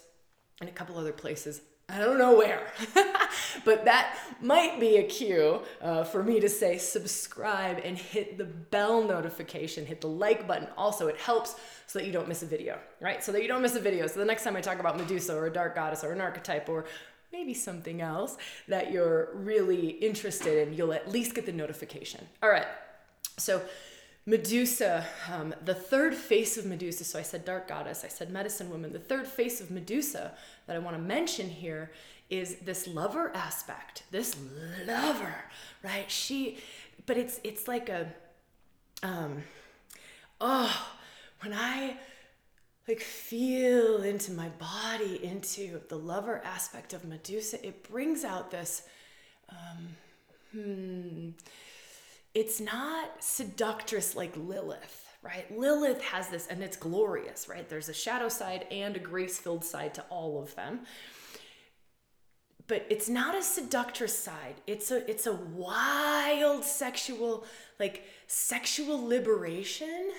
in 0.60 0.68
a 0.68 0.72
couple 0.72 0.98
other 0.98 1.12
places 1.12 1.62
I 1.92 1.98
don't 1.98 2.18
know 2.18 2.36
where, 2.36 2.68
but 3.64 3.84
that 3.84 4.16
might 4.40 4.78
be 4.78 4.98
a 4.98 5.02
cue 5.02 5.60
uh, 5.82 6.04
for 6.04 6.22
me 6.22 6.38
to 6.38 6.48
say 6.48 6.78
subscribe 6.78 7.80
and 7.82 7.98
hit 7.98 8.38
the 8.38 8.44
bell 8.44 9.02
notification, 9.02 9.84
hit 9.84 10.00
the 10.00 10.06
like 10.06 10.46
button. 10.46 10.68
Also, 10.76 11.08
it 11.08 11.16
helps 11.16 11.56
so 11.86 11.98
that 11.98 12.06
you 12.06 12.12
don't 12.12 12.28
miss 12.28 12.42
a 12.42 12.46
video, 12.46 12.78
right? 13.00 13.24
So 13.24 13.32
that 13.32 13.42
you 13.42 13.48
don't 13.48 13.62
miss 13.62 13.74
a 13.74 13.80
video. 13.80 14.06
So 14.06 14.20
the 14.20 14.24
next 14.24 14.44
time 14.44 14.54
I 14.54 14.60
talk 14.60 14.78
about 14.78 14.98
Medusa 14.98 15.36
or 15.36 15.46
a 15.46 15.52
dark 15.52 15.74
goddess 15.74 16.04
or 16.04 16.12
an 16.12 16.20
archetype 16.20 16.68
or 16.68 16.84
maybe 17.32 17.54
something 17.54 18.00
else 18.00 18.36
that 18.68 18.90
you're 18.90 19.30
really 19.34 19.90
interested 19.90 20.66
in, 20.66 20.74
you'll 20.74 20.92
at 20.92 21.10
least 21.10 21.34
get 21.34 21.46
the 21.46 21.52
notification. 21.52 22.26
All 22.42 22.50
right. 22.50 22.66
So 23.38 23.62
Medusa, 24.26 25.06
um, 25.32 25.54
the 25.64 25.74
third 25.74 26.14
face 26.14 26.58
of 26.58 26.66
Medusa, 26.66 27.04
so 27.04 27.18
I 27.18 27.22
said 27.22 27.44
dark 27.44 27.68
goddess, 27.68 28.04
I 28.04 28.08
said 28.08 28.30
medicine 28.30 28.70
woman. 28.70 28.92
The 28.92 28.98
third 28.98 29.26
face 29.26 29.60
of 29.60 29.70
Medusa 29.70 30.32
that 30.66 30.76
I 30.76 30.78
want 30.78 30.96
to 30.96 31.02
mention 31.02 31.48
here 31.48 31.90
is 32.28 32.56
this 32.56 32.86
lover 32.86 33.34
aspect. 33.34 34.04
This 34.10 34.36
lover, 34.86 35.34
right? 35.82 36.10
She, 36.10 36.58
but 37.06 37.16
it's 37.16 37.40
it's 37.42 37.66
like 37.66 37.88
a, 37.88 38.12
um, 39.02 39.42
oh, 40.40 40.88
when 41.40 41.52
I 41.52 41.96
like 42.90 43.00
feel 43.00 44.02
into 44.02 44.32
my 44.32 44.48
body, 44.48 45.24
into 45.24 45.80
the 45.88 45.96
lover 45.96 46.42
aspect 46.44 46.92
of 46.92 47.04
Medusa, 47.04 47.64
it 47.64 47.88
brings 47.88 48.24
out 48.24 48.50
this, 48.50 48.82
um, 49.48 49.96
hmm 50.52 51.30
it's 52.34 52.60
not 52.60 53.10
seductress 53.22 54.14
like 54.14 54.36
Lilith, 54.36 55.06
right? 55.22 55.50
Lilith 55.56 56.00
has 56.02 56.28
this, 56.28 56.46
and 56.46 56.62
it's 56.62 56.76
glorious, 56.76 57.48
right? 57.48 57.68
There's 57.68 57.88
a 57.88 57.94
shadow 57.94 58.28
side 58.28 58.66
and 58.70 58.96
a 58.96 59.00
grace 59.00 59.38
filled 59.38 59.64
side 59.64 59.94
to 59.94 60.04
all 60.10 60.42
of 60.42 60.54
them. 60.54 60.80
But 62.68 62.86
it's 62.88 63.08
not 63.08 63.34
a 63.34 63.42
seductress 63.42 64.16
side. 64.16 64.54
It's 64.68 64.92
a 64.92 65.10
it's 65.10 65.26
a 65.26 65.32
wild 65.32 66.62
sexual, 66.62 67.44
like 67.80 68.04
sexual 68.28 69.04
liberation, 69.04 70.12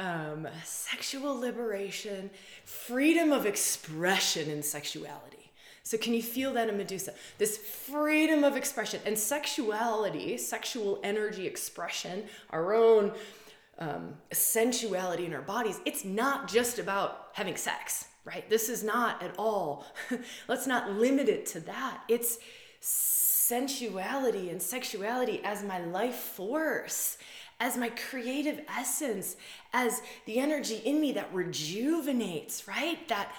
um, 0.00 0.48
sexual 0.64 1.38
liberation, 1.38 2.30
freedom 2.64 3.30
of 3.30 3.46
expression 3.46 4.50
in 4.50 4.62
sexuality 4.62 5.40
so, 5.82 5.98
can 5.98 6.14
you 6.14 6.22
feel 6.22 6.52
that 6.52 6.68
in 6.68 6.76
Medusa? 6.76 7.14
This 7.38 7.56
freedom 7.58 8.44
of 8.44 8.56
expression 8.56 9.00
and 9.04 9.18
sexuality, 9.18 10.36
sexual 10.36 11.00
energy 11.02 11.48
expression, 11.48 12.26
our 12.50 12.74
own 12.74 13.12
um, 13.80 14.14
sensuality 14.30 15.26
in 15.26 15.34
our 15.34 15.42
bodies, 15.42 15.80
it's 15.84 16.04
not 16.04 16.48
just 16.48 16.78
about 16.78 17.30
having 17.32 17.56
sex, 17.56 18.06
right? 18.24 18.48
This 18.48 18.68
is 18.68 18.84
not 18.84 19.20
at 19.20 19.34
all, 19.36 19.84
let's 20.48 20.68
not 20.68 20.92
limit 20.92 21.28
it 21.28 21.44
to 21.46 21.60
that. 21.60 22.02
It's 22.08 22.38
sensuality 22.78 24.50
and 24.50 24.62
sexuality 24.62 25.40
as 25.42 25.64
my 25.64 25.80
life 25.80 26.14
force, 26.14 27.18
as 27.60 27.76
my 27.76 27.90
creative 27.90 28.60
essence, 28.68 29.36
as 29.72 30.02
the 30.24 30.38
energy 30.38 30.76
in 30.84 31.00
me 31.00 31.12
that 31.12 31.32
rejuvenates, 31.32 32.66
right? 32.66 33.06
That 33.08 33.32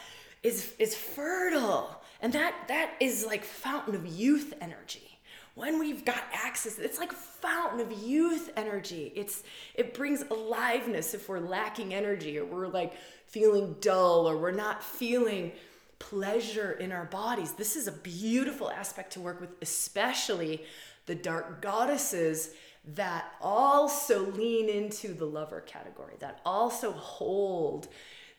is, 0.44 0.74
is 0.80 0.96
fertile 0.96 2.02
and 2.22 2.32
that 2.34 2.54
that 2.68 2.94
is 3.00 3.26
like 3.26 3.44
fountain 3.44 3.96
of 3.96 4.06
youth 4.06 4.54
energy. 4.62 5.20
When 5.56 5.80
we've 5.80 6.06
got 6.06 6.24
access, 6.32 6.80
it's 6.80 6.98
like 6.98 7.12
fountain 7.12 7.82
of 7.82 7.92
youth 7.92 8.52
energy. 8.56 9.12
It's 9.16 9.44
it 9.76 9.94
brings 9.94 10.24
aliveness 10.30 11.14
if 11.14 11.28
we're 11.28 11.40
lacking 11.40 11.94
energy 11.94 12.38
or 12.40 12.46
we're 12.46 12.68
like 12.68 12.94
feeling 13.26 13.76
dull 13.82 14.30
or 14.30 14.38
we're 14.38 14.52
not 14.52 14.82
feeling 14.84 15.52
pleasure 16.00 16.72
in 16.74 16.92
our 16.92 17.06
bodies. 17.06 17.54
This 17.54 17.76
is 17.76 17.88
a 17.88 17.92
beautiful 17.92 18.72
aspect 18.72 19.14
to 19.14 19.20
work 19.20 19.42
with, 19.42 19.50
especially 19.62 20.64
the 21.06 21.16
dark 21.16 21.62
goddesses 21.62 22.52
that 22.84 23.34
also 23.42 24.32
lean 24.32 24.70
into 24.70 25.14
the 25.14 25.26
lover 25.26 25.62
category, 25.62 26.16
that 26.20 26.42
also 26.46 26.92
hold 26.92 27.88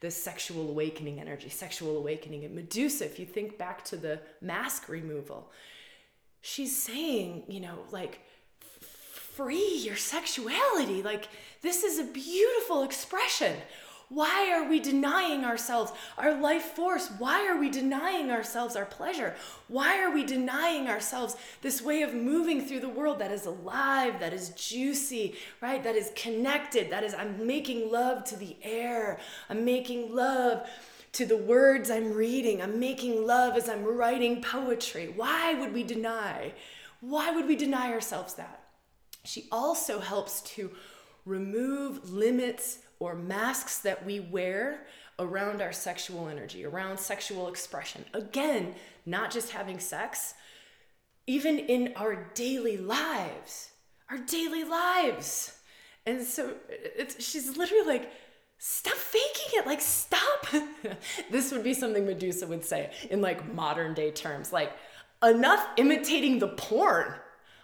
this 0.00 0.20
sexual 0.20 0.68
awakening 0.68 1.20
energy, 1.20 1.48
sexual 1.48 1.96
awakening. 1.96 2.44
And 2.44 2.54
Medusa, 2.54 3.04
if 3.04 3.18
you 3.20 3.26
think 3.26 3.56
back 3.56 3.84
to 3.86 3.96
the 3.96 4.20
mask 4.40 4.88
removal, 4.88 5.52
she's 6.40 6.76
saying, 6.76 7.44
you 7.46 7.60
know, 7.60 7.78
like, 7.92 8.20
free 8.58 9.78
your 9.78 9.96
sexuality. 9.96 11.02
Like, 11.02 11.28
this 11.62 11.84
is 11.84 11.98
a 11.98 12.04
beautiful 12.04 12.82
expression. 12.82 13.56
Why 14.12 14.52
are 14.52 14.68
we 14.68 14.78
denying 14.78 15.42
ourselves 15.42 15.90
our 16.18 16.34
life 16.34 16.62
force? 16.62 17.10
Why 17.18 17.48
are 17.48 17.58
we 17.58 17.70
denying 17.70 18.30
ourselves 18.30 18.76
our 18.76 18.84
pleasure? 18.84 19.34
Why 19.68 20.02
are 20.02 20.12
we 20.12 20.22
denying 20.22 20.86
ourselves 20.86 21.34
this 21.62 21.80
way 21.80 22.02
of 22.02 22.12
moving 22.12 22.60
through 22.60 22.80
the 22.80 22.90
world 22.90 23.20
that 23.20 23.32
is 23.32 23.46
alive, 23.46 24.20
that 24.20 24.34
is 24.34 24.50
juicy, 24.50 25.36
right? 25.62 25.82
That 25.82 25.96
is 25.96 26.12
connected, 26.14 26.90
that 26.90 27.04
is, 27.04 27.14
I'm 27.14 27.46
making 27.46 27.90
love 27.90 28.24
to 28.24 28.36
the 28.36 28.56
air, 28.62 29.18
I'm 29.48 29.64
making 29.64 30.14
love 30.14 30.68
to 31.12 31.24
the 31.24 31.36
words 31.38 31.90
I'm 31.90 32.12
reading, 32.12 32.60
I'm 32.60 32.78
making 32.78 33.26
love 33.26 33.56
as 33.56 33.66
I'm 33.66 33.84
writing 33.84 34.42
poetry. 34.42 35.10
Why 35.14 35.54
would 35.54 35.72
we 35.72 35.84
deny? 35.84 36.52
Why 37.00 37.30
would 37.30 37.46
we 37.46 37.56
deny 37.56 37.92
ourselves 37.92 38.34
that? 38.34 38.62
She 39.24 39.48
also 39.50 40.00
helps 40.00 40.42
to 40.54 40.70
remove 41.24 42.10
limits 42.10 42.78
or 43.02 43.16
masks 43.16 43.80
that 43.80 44.06
we 44.06 44.20
wear 44.20 44.86
around 45.18 45.60
our 45.60 45.72
sexual 45.72 46.28
energy, 46.28 46.64
around 46.64 46.96
sexual 46.96 47.48
expression. 47.48 48.04
Again, 48.14 48.76
not 49.04 49.32
just 49.32 49.50
having 49.50 49.80
sex, 49.80 50.34
even 51.26 51.58
in 51.58 51.94
our 51.96 52.30
daily 52.34 52.76
lives, 52.76 53.70
our 54.08 54.18
daily 54.18 54.62
lives. 54.62 55.58
And 56.06 56.22
so 56.22 56.54
it's, 56.68 57.24
she's 57.24 57.56
literally 57.56 57.86
like, 57.86 58.12
stop 58.58 58.94
faking 58.94 59.58
it. 59.58 59.66
Like, 59.66 59.80
stop. 59.80 60.46
this 61.30 61.50
would 61.50 61.64
be 61.64 61.74
something 61.74 62.06
Medusa 62.06 62.46
would 62.46 62.64
say 62.64 62.92
in 63.10 63.20
like 63.20 63.52
modern 63.52 63.94
day 63.94 64.12
terms. 64.12 64.52
Like, 64.52 64.72
enough 65.24 65.66
imitating 65.76 66.38
the 66.38 66.48
porn. 66.48 67.14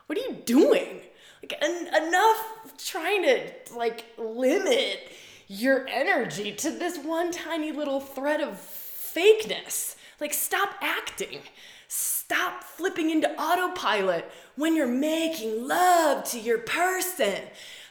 What 0.06 0.18
are 0.18 0.22
you 0.22 0.42
doing? 0.44 1.00
Like, 1.42 1.62
en- 1.62 2.08
enough 2.08 2.76
trying 2.76 3.22
to 3.22 3.50
like 3.76 4.04
limit 4.18 5.12
your 5.48 5.86
energy 5.88 6.52
to 6.52 6.70
this 6.70 6.98
one 6.98 7.32
tiny 7.32 7.72
little 7.72 8.00
thread 8.00 8.40
of 8.40 8.54
fakeness. 8.54 9.96
Like, 10.20 10.34
stop 10.34 10.74
acting. 10.82 11.40
Stop 11.88 12.62
flipping 12.62 13.08
into 13.10 13.30
autopilot 13.40 14.30
when 14.56 14.76
you're 14.76 14.86
making 14.86 15.66
love 15.66 16.24
to 16.30 16.38
your 16.38 16.58
person. 16.58 17.40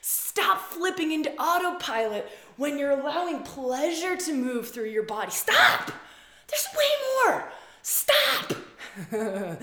Stop 0.02 0.62
flipping 0.62 1.12
into 1.12 1.32
autopilot 1.42 2.30
when 2.58 2.78
you're 2.78 2.92
allowing 2.92 3.42
pleasure 3.42 4.16
to 4.16 4.34
move 4.34 4.70
through 4.70 4.90
your 4.90 5.04
body. 5.04 5.32
Stop! 5.32 5.92
There's 6.48 6.68
way 6.78 7.32
more. 7.32 7.52
Stop! 7.82 8.54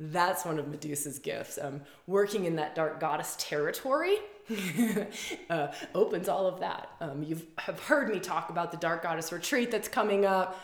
That's 0.00 0.44
one 0.44 0.58
of 0.58 0.68
Medusa's 0.68 1.18
gifts. 1.18 1.58
Um, 1.60 1.80
working 2.06 2.44
in 2.44 2.56
that 2.56 2.76
dark 2.76 3.00
goddess 3.00 3.36
territory 3.38 4.18
uh, 5.50 5.68
opens 5.94 6.28
all 6.28 6.46
of 6.46 6.60
that. 6.60 6.90
Um, 7.00 7.22
you 7.22 7.40
have 7.58 7.80
heard 7.80 8.08
me 8.08 8.20
talk 8.20 8.50
about 8.50 8.70
the 8.70 8.76
Dark 8.76 9.02
Goddess 9.02 9.32
Retreat 9.32 9.70
that's 9.70 9.88
coming 9.88 10.24
up. 10.26 10.60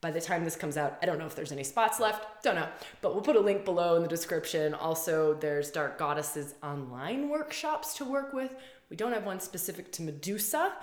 By 0.00 0.10
the 0.10 0.20
time 0.20 0.44
this 0.44 0.56
comes 0.56 0.76
out, 0.76 0.98
I 1.02 1.06
don't 1.06 1.18
know 1.18 1.26
if 1.26 1.34
there's 1.34 1.52
any 1.52 1.64
spots 1.64 1.98
left. 1.98 2.42
Don't 2.42 2.54
know. 2.54 2.68
But 3.00 3.14
we'll 3.14 3.24
put 3.24 3.36
a 3.36 3.40
link 3.40 3.64
below 3.64 3.96
in 3.96 4.02
the 4.02 4.08
description. 4.08 4.74
Also, 4.74 5.34
there's 5.34 5.70
Dark 5.70 5.98
Goddesses 5.98 6.54
online 6.62 7.28
workshops 7.28 7.94
to 7.94 8.04
work 8.04 8.32
with. 8.32 8.54
We 8.90 8.96
don't 8.96 9.12
have 9.12 9.24
one 9.24 9.40
specific 9.40 9.90
to 9.92 10.02
Medusa, 10.02 10.74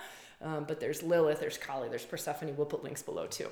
um, 0.42 0.64
but 0.64 0.80
there's 0.80 1.02
Lilith, 1.02 1.40
there's 1.40 1.56
Kali, 1.56 1.88
there's 1.88 2.04
Persephone. 2.04 2.54
We'll 2.56 2.66
put 2.66 2.84
links 2.84 3.02
below 3.02 3.26
too. 3.26 3.48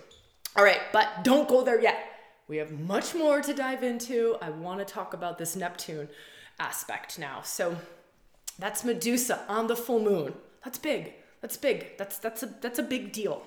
All 0.57 0.65
right, 0.65 0.81
but 0.93 1.25
don't 1.25 1.49
go 1.49 1.65
there 1.65 1.81
yet. 1.81 2.05
We 2.49 2.59
have 2.59 2.73
much 2.73 3.15
more 3.15 3.41
to 3.41 3.55
dive 3.55 3.83
into. 3.83 4.37
I 4.43 4.51
want 4.51 4.81
to 4.81 4.85
talk 4.85 5.15
about 5.15 5.39
this 5.39 5.57
Neptune 5.57 6.09
aspect 6.59 7.19
now. 7.19 7.41
So, 7.43 7.79
that's 8.59 8.85
Medusa 8.85 9.41
on 9.49 9.67
the 9.67 9.77
full 9.77 10.01
moon. 10.01 10.35
That's 10.65 10.79
big. 10.79 11.15
That's 11.41 11.57
big. 11.57 11.99
That's 11.99 12.19
that's 12.19 12.43
a 12.43 12.47
that's 12.61 12.79
a 12.79 12.83
big 12.83 13.13
deal. 13.13 13.43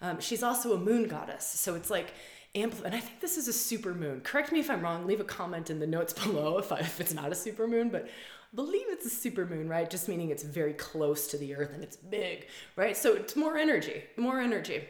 Um, 0.00 0.20
she's 0.20 0.42
also 0.42 0.74
a 0.74 0.78
moon 0.78 1.08
goddess, 1.08 1.46
so 1.46 1.74
it's 1.74 1.90
like 1.90 2.12
ampl- 2.54 2.84
and 2.84 2.94
I 2.94 3.00
think 3.00 3.20
this 3.20 3.36
is 3.36 3.48
a 3.48 3.52
super 3.52 3.94
moon. 3.94 4.20
Correct 4.20 4.52
me 4.52 4.60
if 4.60 4.70
I'm 4.70 4.80
wrong. 4.80 5.06
Leave 5.06 5.20
a 5.20 5.24
comment 5.24 5.70
in 5.70 5.78
the 5.78 5.86
notes 5.86 6.12
below 6.24 6.58
if 6.58 6.72
I, 6.72 6.78
if 6.78 7.00
it's 7.00 7.14
not 7.14 7.32
a 7.32 7.34
super 7.34 7.66
moon, 7.66 7.88
but 7.88 8.04
I 8.04 8.56
believe 8.56 8.84
it's 8.88 9.06
a 9.06 9.10
super 9.10 9.46
moon, 9.46 9.68
right? 9.68 9.88
Just 9.88 10.08
meaning 10.08 10.30
it's 10.30 10.42
very 10.42 10.74
close 10.74 11.26
to 11.28 11.38
the 11.38 11.54
earth 11.54 11.72
and 11.72 11.82
it's 11.82 11.96
big, 11.96 12.46
right? 12.76 12.96
So 12.96 13.14
it's 13.14 13.36
more 13.36 13.56
energy, 13.56 14.04
more 14.16 14.40
energy. 14.40 14.84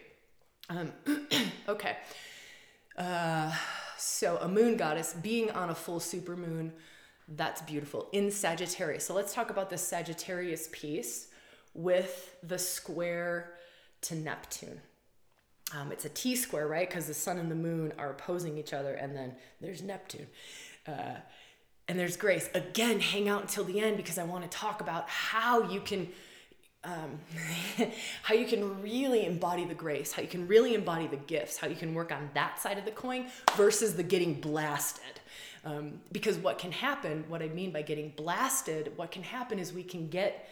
Um, 0.69 0.93
okay. 1.69 1.97
Uh, 2.97 3.55
so 3.97 4.37
a 4.39 4.49
moon 4.49 4.77
goddess 4.77 5.15
being 5.15 5.51
on 5.51 5.71
a 5.71 5.75
full 5.75 6.01
super 6.01 6.37
moon 6.37 6.73
that's 7.37 7.63
beautiful 7.63 8.09
in 8.13 8.31
Sagittarius. 8.31 9.07
So 9.07 9.15
let's 9.15 9.33
talk 9.33 9.51
about 9.51 9.71
the 9.71 9.79
Sagittarius 9.79 10.69
piece 10.73 11.29
with 11.75 12.37
the 12.43 12.59
square 12.59 13.55
to 14.03 14.15
Neptune. 14.15 14.81
Um, 15.75 15.91
it's 15.91 16.05
a 16.05 16.11
T 16.11 16.37
square, 16.37 16.67
right? 16.67 16.89
Because 16.89 17.07
the 17.07 17.15
sun 17.15 17.39
and 17.39 17.51
the 17.51 17.57
moon 17.57 17.93
are 17.99 18.11
opposing 18.11 18.59
each 18.59 18.73
other, 18.73 18.95
and 18.95 19.17
then 19.17 19.35
there's 19.61 19.83
Neptune. 19.83 20.27
Uh, 20.87 21.17
and 21.89 21.99
there's 21.99 22.17
Grace. 22.17 22.51
Again, 22.55 23.01
hang 23.01 23.29
out 23.29 23.43
until 23.43 23.65
the 23.65 23.81
end 23.81 23.97
because 23.97 24.19
I 24.19 24.25
want 24.25 24.51
to 24.51 24.57
talk 24.57 24.81
about 24.81 25.09
how 25.09 25.71
you 25.71 25.81
can. 25.81 26.09
Um, 26.85 27.21
how 28.23 28.35
you 28.35 28.45
can 28.45 28.83
really 28.83 29.25
embody 29.25 29.65
the 29.65 29.75
grace, 29.75 30.11
how 30.11 30.21
you 30.21 30.27
can 30.27 30.49
really 30.49 30.75
embody 30.75 31.07
the 31.07 31.17
gifts, 31.17 31.57
how 31.57 31.69
you 31.69 31.77
can 31.77 31.95
work 31.95 32.11
on 32.11 32.29
that 32.35 32.59
side 32.59 32.77
of 32.77 32.85
the 32.85 32.91
coin 32.91 33.27
versus 33.55 33.95
the 33.95 34.03
getting 34.03 34.41
blasted. 34.41 35.21
Um, 35.65 36.01
because 36.11 36.37
what 36.39 36.59
can 36.59 36.73
happen, 36.73 37.25
what 37.29 37.43
I 37.43 37.49
mean 37.49 37.71
by 37.71 37.83
getting 37.83 38.11
blasted, 38.17 38.93
what 38.97 39.13
can 39.13 39.23
happen 39.23 39.59
is 39.59 39.73
we 39.73 39.85
can 39.85 40.09
get 40.09 40.49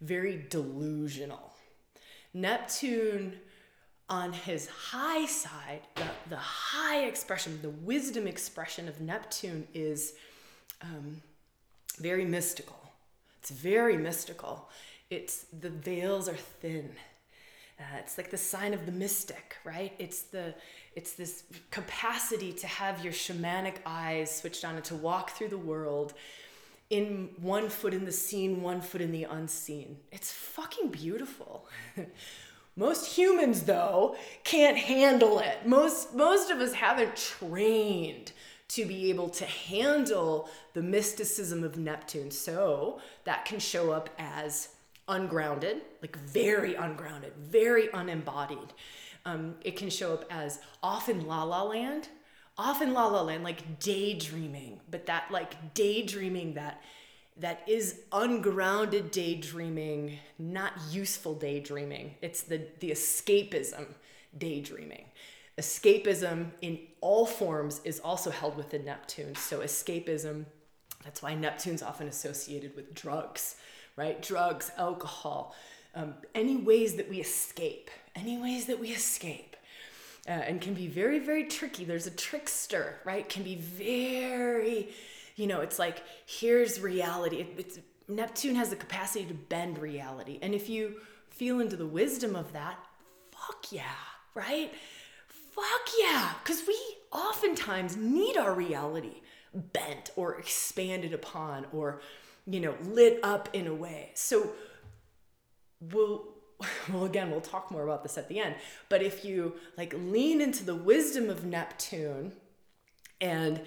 very 0.00 0.46
delusional. 0.48 1.52
Neptune 2.32 3.34
on 4.08 4.32
his 4.32 4.68
high 4.68 5.26
side, 5.26 5.80
the, 5.96 6.04
the 6.28 6.36
high 6.36 7.04
expression, 7.04 7.58
the 7.62 7.70
wisdom 7.70 8.26
expression 8.26 8.88
of 8.88 9.00
Neptune 9.00 9.66
is 9.74 10.14
um, 10.80 11.22
very 11.98 12.24
mystical. 12.24 12.78
It's 13.40 13.50
very 13.50 13.96
mystical. 13.96 14.68
It's 15.10 15.46
the 15.58 15.70
veils 15.70 16.28
are 16.28 16.36
thin. 16.36 16.90
Uh, 17.78 17.98
it's 17.98 18.16
like 18.16 18.30
the 18.30 18.36
sign 18.36 18.74
of 18.74 18.86
the 18.86 18.92
mystic, 18.92 19.56
right? 19.64 19.92
It's 19.98 20.22
the 20.22 20.54
it's 20.94 21.12
this 21.12 21.44
capacity 21.70 22.52
to 22.52 22.66
have 22.66 23.02
your 23.02 23.12
shamanic 23.12 23.76
eyes 23.86 24.34
switched 24.34 24.64
on 24.64 24.76
and 24.76 24.84
to 24.84 24.94
walk 24.94 25.30
through 25.30 25.48
the 25.48 25.58
world 25.58 26.14
in 26.90 27.30
one 27.40 27.70
foot 27.70 27.94
in 27.94 28.04
the 28.04 28.12
seen, 28.12 28.60
one 28.60 28.80
foot 28.80 29.00
in 29.00 29.12
the 29.12 29.24
unseen. 29.24 29.96
It's 30.10 30.30
fucking 30.30 30.88
beautiful. 30.88 31.66
most 32.76 33.16
humans 33.16 33.62
though 33.62 34.16
can't 34.44 34.76
handle 34.76 35.38
it. 35.38 35.66
Most 35.66 36.14
most 36.14 36.50
of 36.50 36.58
us 36.58 36.74
haven't 36.74 37.16
trained 37.16 38.32
to 38.68 38.86
be 38.86 39.10
able 39.10 39.28
to 39.28 39.44
handle 39.44 40.48
the 40.72 40.82
mysticism 40.82 41.62
of 41.62 41.76
Neptune. 41.76 42.30
So 42.30 43.00
that 43.24 43.44
can 43.44 43.58
show 43.58 43.90
up 43.90 44.08
as 44.18 44.68
ungrounded, 45.08 45.82
like 46.00 46.16
very 46.16 46.74
ungrounded, 46.74 47.32
very 47.36 47.88
unembodied. 47.92 48.72
Um, 49.24 49.54
it 49.62 49.76
can 49.76 49.88
show 49.90 50.12
up 50.12 50.24
as 50.30 50.60
often 50.82 51.26
la 51.26 51.44
la 51.44 51.62
land, 51.62 52.08
often 52.58 52.92
la 52.92 53.06
la 53.06 53.22
land, 53.22 53.44
like 53.44 53.78
daydreaming, 53.78 54.80
but 54.90 55.06
that 55.06 55.30
like 55.30 55.74
daydreaming 55.74 56.54
that 56.54 56.82
that 57.36 57.62
is 57.66 58.00
ungrounded 58.12 59.10
daydreaming, 59.10 60.18
not 60.38 60.72
useful 60.90 61.34
daydreaming. 61.34 62.14
It's 62.20 62.42
the 62.42 62.66
the 62.80 62.90
escapism 62.90 63.86
daydreaming. 64.36 65.04
Escapism 65.58 66.50
in 66.62 66.78
all 67.00 67.26
forms 67.26 67.80
is 67.84 68.00
also 68.00 68.30
held 68.30 68.56
within 68.56 68.84
Neptune. 68.84 69.34
So 69.34 69.60
escapism, 69.60 70.46
that's 71.04 71.22
why 71.22 71.34
Neptune's 71.34 71.82
often 71.82 72.08
associated 72.08 72.74
with 72.74 72.94
drugs, 72.94 73.56
right? 73.96 74.20
Drugs, 74.22 74.70
alcohol, 74.78 75.54
um, 75.94 76.14
any 76.34 76.56
ways 76.56 76.96
that 76.96 77.08
we 77.08 77.20
escape 77.20 77.90
any 78.14 78.38
ways 78.38 78.66
that 78.66 78.78
we 78.78 78.88
escape. 78.88 79.56
Uh, 80.28 80.30
and 80.30 80.60
can 80.60 80.72
be 80.72 80.86
very, 80.86 81.18
very 81.18 81.44
tricky. 81.44 81.84
There's 81.84 82.06
a 82.06 82.10
trickster, 82.10 83.00
right? 83.04 83.28
Can 83.28 83.42
be 83.42 83.56
very, 83.56 84.90
you 85.34 85.48
know, 85.48 85.62
it's 85.62 85.80
like, 85.80 86.04
here's 86.26 86.80
reality. 86.80 87.38
It, 87.38 87.54
it's, 87.58 87.78
Neptune 88.06 88.54
has 88.54 88.70
the 88.70 88.76
capacity 88.76 89.24
to 89.24 89.34
bend 89.34 89.78
reality. 89.78 90.38
And 90.40 90.54
if 90.54 90.68
you 90.68 91.00
feel 91.30 91.58
into 91.58 91.74
the 91.74 91.86
wisdom 91.86 92.36
of 92.36 92.52
that, 92.52 92.78
fuck 93.32 93.72
yeah, 93.72 93.82
right? 94.34 94.72
Fuck 95.26 95.90
yeah. 95.98 96.34
Because 96.44 96.62
we 96.68 96.78
oftentimes 97.10 97.96
need 97.96 98.36
our 98.36 98.54
reality 98.54 99.22
bent 99.52 100.10
or 100.14 100.36
expanded 100.38 101.12
upon 101.12 101.66
or, 101.72 102.00
you 102.46 102.60
know, 102.60 102.76
lit 102.84 103.18
up 103.24 103.48
in 103.52 103.66
a 103.66 103.74
way. 103.74 104.12
So, 104.14 104.52
we'll, 105.80 106.31
well 106.92 107.04
again 107.04 107.30
we'll 107.30 107.40
talk 107.40 107.70
more 107.70 107.84
about 107.84 108.02
this 108.02 108.18
at 108.18 108.28
the 108.28 108.38
end 108.38 108.54
but 108.88 109.02
if 109.02 109.24
you 109.24 109.54
like 109.76 109.94
lean 109.96 110.40
into 110.40 110.64
the 110.64 110.74
wisdom 110.74 111.30
of 111.30 111.44
neptune 111.44 112.32
and 113.20 113.60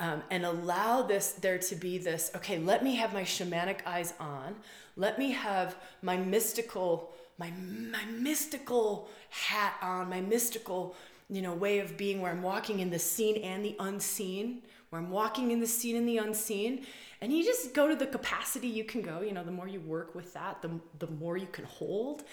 um, 0.00 0.22
and 0.30 0.44
allow 0.44 1.02
this 1.02 1.32
there 1.32 1.58
to 1.58 1.74
be 1.74 1.98
this 1.98 2.30
okay 2.36 2.58
let 2.58 2.82
me 2.84 2.96
have 2.96 3.12
my 3.12 3.22
shamanic 3.22 3.78
eyes 3.86 4.14
on 4.20 4.56
let 4.96 5.18
me 5.18 5.32
have 5.32 5.76
my 6.02 6.16
mystical 6.16 7.12
my 7.38 7.50
my 7.50 8.04
mystical 8.06 9.08
hat 9.30 9.74
on 9.82 10.08
my 10.08 10.20
mystical 10.20 10.94
you 11.28 11.42
know 11.42 11.54
way 11.54 11.78
of 11.78 11.96
being 11.96 12.20
where 12.20 12.32
i'm 12.32 12.42
walking 12.42 12.80
in 12.80 12.90
the 12.90 12.98
seen 12.98 13.36
and 13.42 13.64
the 13.64 13.76
unseen 13.80 14.62
where 14.90 15.00
i'm 15.00 15.10
walking 15.10 15.50
in 15.50 15.60
the 15.60 15.66
seen 15.66 15.96
and 15.96 16.08
the 16.08 16.18
unseen 16.18 16.84
and 17.20 17.32
you 17.32 17.44
just 17.44 17.74
go 17.74 17.88
to 17.88 17.96
the 17.96 18.06
capacity 18.06 18.68
you 18.68 18.84
can 18.84 19.02
go 19.02 19.20
you 19.20 19.32
know 19.32 19.44
the 19.44 19.50
more 19.50 19.68
you 19.68 19.80
work 19.80 20.14
with 20.14 20.32
that 20.34 20.62
the, 20.62 20.70
the 20.98 21.08
more 21.12 21.36
you 21.36 21.48
can 21.48 21.64
hold 21.64 22.24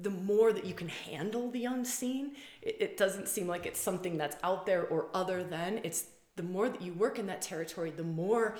the 0.00 0.10
more 0.10 0.52
that 0.52 0.64
you 0.64 0.74
can 0.74 0.88
handle 0.88 1.50
the 1.50 1.66
unseen. 1.66 2.32
It, 2.62 2.76
it 2.80 2.96
doesn't 2.96 3.28
seem 3.28 3.46
like 3.46 3.66
it's 3.66 3.80
something 3.80 4.16
that's 4.16 4.36
out 4.42 4.64
there 4.64 4.86
or 4.86 5.08
other 5.12 5.44
than 5.44 5.80
it's 5.82 6.06
the 6.36 6.42
more 6.42 6.68
that 6.70 6.80
you 6.80 6.94
work 6.94 7.18
in 7.18 7.26
that 7.26 7.42
territory 7.42 7.90
the 7.90 8.02
more 8.02 8.56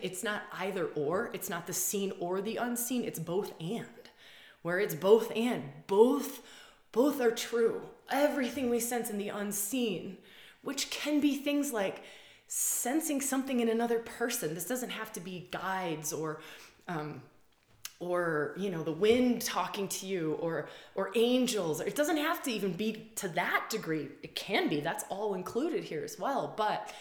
it's 0.00 0.24
not 0.24 0.44
either 0.60 0.86
or 0.94 1.30
it's 1.34 1.50
not 1.50 1.66
the 1.66 1.72
seen 1.74 2.10
or 2.18 2.40
the 2.40 2.56
unseen 2.56 3.04
it's 3.04 3.18
both 3.18 3.52
and. 3.60 3.86
Where 4.62 4.78
it's 4.78 4.94
both 4.94 5.32
and 5.34 5.64
both 5.86 6.42
both 6.92 7.20
are 7.20 7.30
true. 7.30 7.82
Everything 8.10 8.70
we 8.70 8.80
sense 8.80 9.10
in 9.10 9.18
the 9.18 9.28
unseen 9.28 10.18
which 10.62 10.90
can 10.90 11.20
be 11.20 11.36
things 11.36 11.72
like 11.72 12.02
sensing 12.54 13.22
something 13.22 13.60
in 13.60 13.70
another 13.70 13.98
person. 14.00 14.54
This 14.54 14.66
doesn't 14.66 14.90
have 14.90 15.10
to 15.14 15.20
be 15.20 15.48
guides 15.50 16.12
or 16.12 16.42
um, 16.86 17.22
or 17.98 18.54
you 18.58 18.68
know 18.68 18.82
the 18.82 18.92
wind 18.92 19.40
talking 19.40 19.88
to 19.88 20.06
you 20.06 20.34
or 20.34 20.68
or 20.94 21.10
angels. 21.14 21.80
It 21.80 21.96
doesn't 21.96 22.18
have 22.18 22.42
to 22.42 22.50
even 22.52 22.74
be 22.74 23.10
to 23.16 23.28
that 23.28 23.68
degree. 23.70 24.08
It 24.22 24.34
can 24.34 24.68
be. 24.68 24.80
That's 24.80 25.02
all 25.08 25.32
included 25.32 25.82
here 25.82 26.04
as 26.04 26.18
well. 26.18 26.52
But 26.54 26.92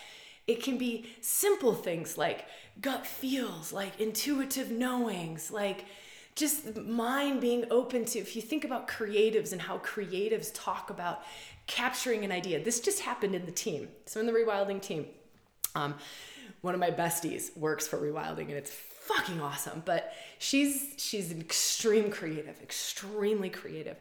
it 0.47 0.63
can 0.63 0.77
be 0.77 1.09
simple 1.19 1.73
things 1.73 2.17
like 2.17 2.45
gut 2.79 3.05
feels 3.05 3.73
like 3.73 3.99
intuitive 3.99 4.71
knowings 4.71 5.51
like 5.51 5.85
just 6.33 6.75
mind 6.77 7.41
being 7.41 7.65
open 7.69 8.05
to 8.05 8.19
if 8.19 8.35
you 8.37 8.41
think 8.41 8.63
about 8.63 8.87
creatives 8.87 9.51
and 9.51 9.61
how 9.61 9.77
creatives 9.79 10.49
talk 10.53 10.89
about 10.89 11.23
capturing 11.67 12.23
an 12.23 12.31
idea. 12.31 12.63
This 12.63 12.79
just 12.79 13.01
happened 13.01 13.35
in 13.35 13.45
the 13.45 13.51
team. 13.51 13.89
So 14.05 14.21
in 14.21 14.25
the 14.25 14.31
rewilding 14.31 14.81
team 14.81 15.05
um, 15.75 15.95
one 16.61 16.73
of 16.73 16.79
my 16.79 16.91
besties 16.91 17.55
works 17.57 17.87
for 17.87 17.97
Rewilding 17.97 18.47
and 18.49 18.51
it's 18.51 18.71
fucking 18.71 19.41
awesome. 19.41 19.81
But 19.85 20.13
she's 20.39 20.93
she's 20.97 21.31
an 21.31 21.39
extreme 21.39 22.11
creative, 22.11 22.61
extremely 22.61 23.49
creative. 23.49 23.97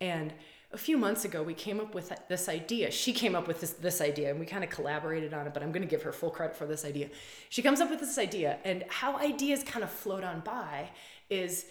And 0.00 0.32
a 0.72 0.78
few 0.78 0.96
months 0.96 1.24
ago, 1.24 1.42
we 1.42 1.54
came 1.54 1.80
up 1.80 1.94
with 1.94 2.12
this 2.28 2.48
idea. 2.48 2.90
She 2.90 3.12
came 3.12 3.34
up 3.34 3.46
with 3.46 3.60
this, 3.60 3.72
this 3.72 4.00
idea 4.00 4.30
and 4.30 4.40
we 4.40 4.46
kind 4.46 4.64
of 4.64 4.70
collaborated 4.70 5.34
on 5.34 5.46
it, 5.46 5.52
but 5.52 5.62
I'm 5.62 5.70
going 5.70 5.82
to 5.82 5.88
give 5.88 6.02
her 6.02 6.12
full 6.12 6.30
credit 6.30 6.56
for 6.56 6.66
this 6.66 6.84
idea. 6.84 7.08
She 7.50 7.60
comes 7.60 7.80
up 7.80 7.90
with 7.90 8.00
this 8.00 8.18
idea, 8.18 8.58
and 8.64 8.84
how 8.88 9.16
ideas 9.18 9.62
kind 9.62 9.84
of 9.84 9.90
float 9.90 10.24
on 10.24 10.40
by 10.40 10.90
is 11.28 11.66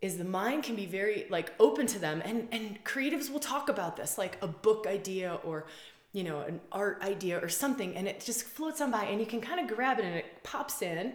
is 0.00 0.18
the 0.18 0.24
mind 0.24 0.64
can 0.64 0.74
be 0.74 0.86
very 0.86 1.26
like 1.30 1.52
open 1.60 1.86
to 1.86 1.98
them 1.98 2.20
and 2.24 2.48
and 2.50 2.82
creatives 2.84 3.30
will 3.30 3.38
talk 3.38 3.68
about 3.68 3.96
this 3.96 4.18
like 4.18 4.36
a 4.42 4.48
book 4.48 4.86
idea 4.88 5.38
or 5.44 5.66
you 6.12 6.24
know, 6.24 6.40
an 6.40 6.60
art 6.70 6.98
idea 7.02 7.38
or 7.42 7.48
something, 7.48 7.96
and 7.96 8.06
it 8.06 8.20
just 8.20 8.44
floats 8.44 8.80
on 8.80 8.90
by, 8.90 9.04
and 9.04 9.20
you 9.20 9.26
can 9.26 9.40
kind 9.40 9.60
of 9.60 9.74
grab 9.74 9.98
it, 9.98 10.04
and 10.04 10.14
it 10.14 10.42
pops 10.42 10.82
in. 10.82 11.14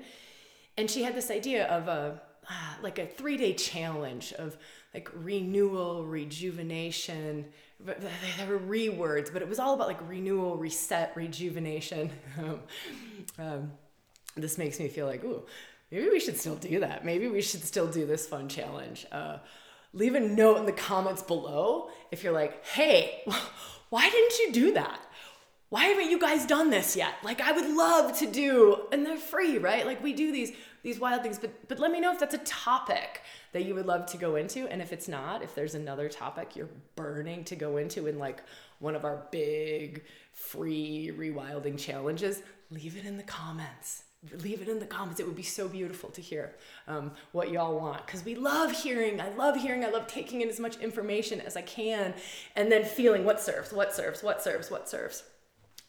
And 0.77 0.89
she 0.89 1.03
had 1.03 1.15
this 1.15 1.31
idea 1.31 1.67
of 1.67 1.87
a 1.87 2.21
ah, 2.49 2.77
like 2.81 2.99
a 2.99 3.05
three 3.05 3.37
day 3.37 3.53
challenge 3.53 4.33
of 4.33 4.57
like 4.93 5.09
renewal, 5.13 6.05
rejuvenation. 6.05 7.45
There 7.79 8.47
were 8.47 8.57
re 8.57 8.89
words, 8.89 9.29
but 9.29 9.41
it 9.41 9.47
was 9.47 9.59
all 9.59 9.75
about 9.75 9.87
like 9.87 10.09
renewal, 10.09 10.57
reset, 10.57 11.13
rejuvenation. 11.15 12.09
um, 13.39 13.71
this 14.35 14.57
makes 14.57 14.79
me 14.79 14.87
feel 14.87 15.05
like, 15.05 15.23
ooh, 15.23 15.43
maybe 15.91 16.09
we 16.09 16.19
should 16.19 16.37
still 16.37 16.55
do 16.55 16.79
that. 16.79 17.05
Maybe 17.05 17.27
we 17.27 17.41
should 17.41 17.63
still 17.63 17.87
do 17.87 18.05
this 18.05 18.27
fun 18.27 18.49
challenge. 18.49 19.05
Uh, 19.11 19.37
leave 19.93 20.15
a 20.15 20.19
note 20.19 20.57
in 20.57 20.65
the 20.65 20.71
comments 20.71 21.21
below 21.21 21.89
if 22.11 22.23
you're 22.23 22.33
like, 22.33 22.65
hey, 22.65 23.23
why 23.89 24.09
didn't 24.09 24.37
you 24.39 24.51
do 24.51 24.73
that? 24.73 25.01
Why 25.69 25.85
haven't 25.85 26.09
you 26.09 26.19
guys 26.19 26.45
done 26.45 26.69
this 26.69 26.95
yet? 26.95 27.15
Like 27.23 27.41
I 27.41 27.51
would 27.51 27.69
love 27.75 28.17
to 28.19 28.27
do, 28.27 28.87
and 28.91 29.05
they're 29.05 29.17
free, 29.17 29.57
right? 29.57 29.85
Like 29.85 30.01
we 30.01 30.13
do 30.13 30.31
these 30.31 30.53
these 30.81 30.99
wild 30.99 31.23
things, 31.23 31.37
but 31.37 31.67
but 31.67 31.79
let 31.79 31.91
me 31.91 31.99
know 31.99 32.11
if 32.13 32.19
that's 32.19 32.35
a 32.35 32.39
topic 32.39 33.21
that 33.51 33.65
you 33.65 33.75
would 33.75 33.85
love 33.85 34.05
to 34.07 34.17
go 34.17 34.35
into, 34.35 34.67
and 34.67 34.81
if 34.81 34.93
it's 34.93 35.09
not, 35.09 35.43
if 35.43 35.53
there's 35.55 35.75
another 35.75 36.07
topic 36.07 36.55
you're 36.55 36.69
burning 36.95 37.43
to 37.45 37.55
go 37.55 37.77
into 37.77 38.07
in 38.07 38.17
like 38.17 38.43
one 38.79 38.95
of 38.95 39.03
our 39.03 39.27
big 39.31 40.03
free 40.31 41.11
rewilding 41.17 41.77
challenges, 41.77 42.41
leave 42.71 42.95
it 42.95 43.05
in 43.05 43.17
the 43.17 43.23
comments 43.23 44.03
leave 44.43 44.61
it 44.61 44.67
in 44.67 44.79
the 44.79 44.85
comments. 44.85 45.19
It 45.19 45.27
would 45.27 45.35
be 45.35 45.43
so 45.43 45.67
beautiful 45.67 46.09
to 46.11 46.21
hear 46.21 46.55
um, 46.87 47.11
what 47.31 47.51
y'all 47.51 47.79
want 47.79 48.05
because 48.05 48.25
we 48.25 48.35
love 48.35 48.71
hearing. 48.71 49.21
I 49.21 49.29
love 49.29 49.55
hearing. 49.55 49.85
I 49.85 49.89
love 49.89 50.07
taking 50.07 50.41
in 50.41 50.49
as 50.49 50.59
much 50.59 50.77
information 50.77 51.41
as 51.41 51.55
I 51.55 51.61
can 51.61 52.13
and 52.55 52.71
then 52.71 52.83
feeling 52.83 53.25
what 53.25 53.39
serves, 53.41 53.71
what 53.71 53.93
serves, 53.93 54.23
what 54.23 54.41
serves, 54.41 54.71
what 54.71 54.89
serves. 54.89 55.23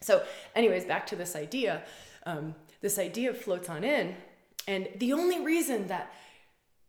So, 0.00 0.22
anyways, 0.54 0.84
back 0.84 1.06
to 1.08 1.16
this 1.16 1.34
idea. 1.34 1.82
Um, 2.26 2.54
this 2.80 2.98
idea 2.98 3.34
floats 3.34 3.68
on 3.68 3.82
in, 3.82 4.14
and 4.68 4.88
the 4.96 5.12
only 5.12 5.44
reason 5.44 5.88
that 5.88 6.12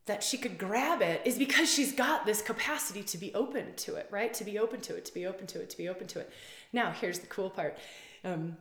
that 0.06 0.24
she 0.24 0.40
could 0.40 0.58
grab 0.58 1.04
it 1.04 1.22
is 1.24 1.38
because 1.38 1.72
she's 1.72 1.92
got 1.92 2.26
this 2.26 2.42
capacity 2.42 3.04
to 3.04 3.16
be 3.16 3.32
open 3.36 3.76
to 3.76 3.94
it, 3.94 4.08
right? 4.10 4.34
To 4.34 4.44
be 4.44 4.58
open 4.58 4.82
to 4.82 4.96
it, 4.96 5.06
to 5.06 5.14
be 5.14 5.28
open 5.28 5.46
to 5.46 5.62
it, 5.62 5.70
to 5.70 5.78
be 5.78 5.88
open 5.88 6.08
to 6.08 6.20
it. 6.20 6.32
Now, 6.74 6.92
here's 6.92 7.20
the 7.20 7.28
cool 7.28 7.52
part. 7.52 7.78
Um, 8.26 8.58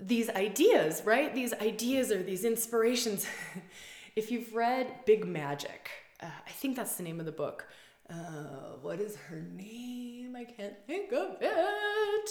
these 0.00 0.30
ideas, 0.30 1.02
right? 1.04 1.34
These 1.34 1.52
ideas 1.54 2.10
or 2.10 2.22
these 2.22 2.44
inspirations. 2.44 3.26
if 4.16 4.30
you've 4.30 4.54
read 4.54 5.04
Big 5.04 5.26
Magic, 5.26 5.90
uh, 6.22 6.26
I 6.46 6.50
think 6.50 6.76
that's 6.76 6.96
the 6.96 7.02
name 7.02 7.20
of 7.20 7.26
the 7.26 7.32
book. 7.32 7.66
Uh, 8.08 8.76
what 8.82 8.98
is 8.98 9.16
her 9.16 9.42
name? 9.54 10.34
I 10.36 10.44
can't 10.44 10.74
think 10.86 11.12
of 11.12 11.36
it. 11.40 12.30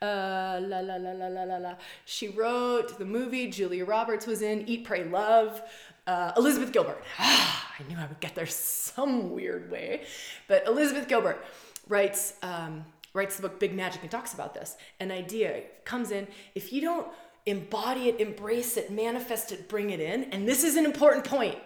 Uh, 0.00 0.58
la 0.62 0.80
la 0.80 0.96
la 0.96 1.12
la 1.12 1.28
la 1.28 1.42
la 1.44 1.56
la. 1.58 1.74
She 2.04 2.28
wrote 2.28 2.98
the 2.98 3.04
movie. 3.04 3.48
Julia 3.48 3.84
Roberts 3.84 4.26
was 4.26 4.42
in 4.42 4.68
Eat, 4.68 4.84
Pray, 4.84 5.04
Love. 5.04 5.62
Uh, 6.06 6.32
Elizabeth 6.36 6.72
Gilbert. 6.72 7.00
I 7.18 7.84
knew 7.88 7.96
I 7.96 8.06
would 8.06 8.18
get 8.18 8.34
there 8.34 8.46
some 8.46 9.30
weird 9.30 9.70
way, 9.70 10.02
but 10.48 10.66
Elizabeth 10.66 11.06
Gilbert 11.06 11.44
writes. 11.88 12.34
Um, 12.42 12.84
writes 13.14 13.36
the 13.36 13.42
book 13.42 13.60
Big 13.60 13.74
Magic 13.74 14.02
and 14.02 14.10
talks 14.10 14.34
about 14.34 14.54
this. 14.54 14.76
An 15.00 15.10
idea 15.10 15.62
comes 15.84 16.10
in. 16.10 16.26
If 16.54 16.72
you 16.72 16.80
don't 16.80 17.06
embody 17.46 18.08
it, 18.08 18.20
embrace 18.20 18.76
it, 18.76 18.90
manifest 18.90 19.52
it, 19.52 19.68
bring 19.68 19.90
it 19.90 20.00
in, 20.00 20.24
and 20.24 20.48
this 20.48 20.64
is 20.64 20.76
an 20.76 20.84
important 20.84 21.24
point. 21.24 21.58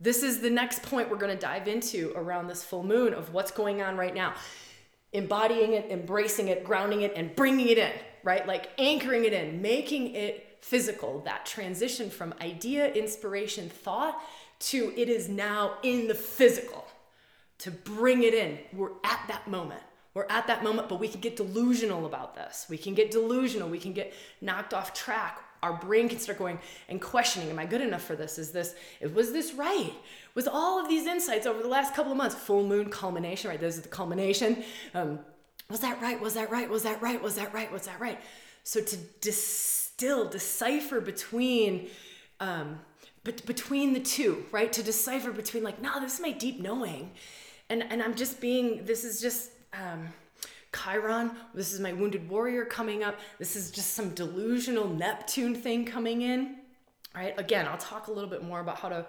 This 0.00 0.22
is 0.22 0.40
the 0.40 0.50
next 0.50 0.82
point 0.82 1.10
we're 1.10 1.16
going 1.16 1.34
to 1.34 1.40
dive 1.40 1.66
into 1.66 2.12
around 2.14 2.46
this 2.46 2.62
full 2.62 2.84
moon 2.84 3.12
of 3.14 3.32
what's 3.32 3.50
going 3.50 3.82
on 3.82 3.96
right 3.96 4.14
now. 4.14 4.34
Embodying 5.12 5.72
it, 5.72 5.90
embracing 5.90 6.48
it, 6.48 6.62
grounding 6.62 7.00
it, 7.00 7.14
and 7.16 7.34
bringing 7.34 7.68
it 7.68 7.78
in, 7.78 7.90
right? 8.22 8.46
Like 8.46 8.68
anchoring 8.78 9.24
it 9.24 9.32
in, 9.32 9.60
making 9.62 10.14
it 10.14 10.58
physical. 10.60 11.20
That 11.20 11.46
transition 11.46 12.10
from 12.10 12.34
idea, 12.40 12.92
inspiration, 12.92 13.68
thought 13.68 14.22
to 14.60 14.92
it 14.96 15.08
is 15.08 15.28
now 15.28 15.78
in 15.82 16.06
the 16.06 16.14
physical. 16.14 16.86
To 17.60 17.70
bring 17.72 18.22
it 18.22 18.34
in. 18.34 18.58
We're 18.72 18.92
at 19.02 19.20
that 19.26 19.48
moment. 19.48 19.82
We're 20.18 20.26
at 20.30 20.48
that 20.48 20.64
moment, 20.64 20.88
but 20.88 20.98
we 20.98 21.06
can 21.06 21.20
get 21.20 21.36
delusional 21.36 22.04
about 22.04 22.34
this. 22.34 22.66
We 22.68 22.76
can 22.76 22.92
get 22.92 23.12
delusional. 23.12 23.68
We 23.68 23.78
can 23.78 23.92
get 23.92 24.12
knocked 24.40 24.74
off 24.74 24.92
track. 24.92 25.40
Our 25.62 25.74
brain 25.74 26.08
can 26.08 26.18
start 26.18 26.38
going 26.40 26.58
and 26.88 27.00
questioning, 27.00 27.48
am 27.50 27.58
I 27.60 27.66
good 27.66 27.80
enough 27.80 28.02
for 28.02 28.16
this? 28.16 28.36
Is 28.36 28.50
this, 28.50 28.74
was 29.14 29.30
this 29.30 29.54
right? 29.54 29.92
Was 30.34 30.48
all 30.48 30.80
of 30.80 30.88
these 30.88 31.06
insights 31.06 31.46
over 31.46 31.62
the 31.62 31.68
last 31.68 31.94
couple 31.94 32.10
of 32.10 32.18
months, 32.18 32.34
full 32.34 32.66
moon 32.66 32.90
culmination, 32.90 33.48
right? 33.48 33.60
This 33.60 33.76
is 33.76 33.82
the 33.82 33.88
culmination. 33.88 34.64
Um, 34.92 35.20
was 35.70 35.78
that 35.82 36.02
right? 36.02 36.20
Was 36.20 36.34
that 36.34 36.50
right? 36.50 36.68
Was 36.68 36.82
that 36.82 37.00
right? 37.00 37.22
Was 37.22 37.36
that 37.36 37.54
right? 37.54 37.70
Was 37.70 37.86
that 37.86 38.00
right? 38.00 38.20
So 38.64 38.80
to 38.80 38.96
distill, 39.20 40.28
decipher 40.28 41.00
between, 41.00 41.90
um, 42.40 42.80
but 43.22 43.46
between 43.46 43.92
the 43.92 44.00
two, 44.00 44.46
right? 44.50 44.72
To 44.72 44.82
decipher 44.82 45.30
between 45.30 45.62
like, 45.62 45.80
no, 45.80 46.00
this 46.00 46.14
is 46.14 46.20
my 46.20 46.32
deep 46.32 46.58
knowing. 46.58 47.12
And, 47.70 47.84
and 47.84 48.02
I'm 48.02 48.16
just 48.16 48.40
being, 48.40 48.84
this 48.84 49.04
is 49.04 49.20
just 49.20 49.52
um, 49.72 50.08
Chiron, 50.74 51.32
this 51.54 51.72
is 51.72 51.80
my 51.80 51.92
wounded 51.92 52.28
warrior 52.28 52.64
coming 52.64 53.02
up. 53.02 53.18
This 53.38 53.56
is 53.56 53.70
just 53.70 53.94
some 53.94 54.10
delusional 54.10 54.88
Neptune 54.88 55.54
thing 55.54 55.84
coming 55.84 56.22
in. 56.22 56.56
Right? 57.14 57.34
Again, 57.38 57.66
I'll 57.66 57.78
talk 57.78 58.08
a 58.08 58.12
little 58.12 58.30
bit 58.30 58.44
more 58.44 58.60
about 58.60 58.78
how 58.78 58.90
to 58.90 59.06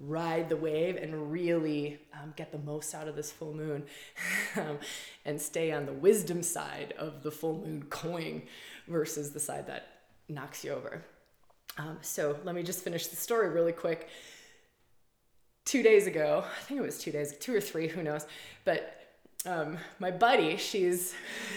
ride 0.00 0.48
the 0.48 0.56
wave 0.56 0.96
and 0.96 1.30
really 1.30 1.98
um, 2.12 2.32
get 2.36 2.50
the 2.50 2.58
most 2.58 2.94
out 2.94 3.06
of 3.06 3.14
this 3.14 3.30
full 3.30 3.54
moon 3.54 3.84
um, 4.56 4.78
and 5.24 5.40
stay 5.40 5.72
on 5.72 5.86
the 5.86 5.92
wisdom 5.92 6.42
side 6.42 6.94
of 6.98 7.22
the 7.22 7.30
full 7.30 7.58
moon 7.58 7.84
coin 7.84 8.42
versus 8.88 9.30
the 9.30 9.40
side 9.40 9.66
that 9.66 10.00
knocks 10.28 10.64
you 10.64 10.72
over. 10.72 11.04
Um, 11.78 11.98
so 12.00 12.36
let 12.44 12.54
me 12.54 12.62
just 12.62 12.82
finish 12.82 13.06
the 13.08 13.16
story 13.16 13.48
really 13.48 13.72
quick. 13.72 14.08
two 15.64 15.82
days 15.82 16.06
ago, 16.06 16.44
I 16.44 16.62
think 16.64 16.80
it 16.80 16.84
was 16.84 16.98
two 16.98 17.12
days, 17.12 17.34
two 17.38 17.54
or 17.54 17.60
three, 17.60 17.88
who 17.88 18.02
knows, 18.02 18.26
but 18.64 19.03
um, 19.46 19.78
my 19.98 20.10
buddy, 20.10 20.56
she's 20.56 21.14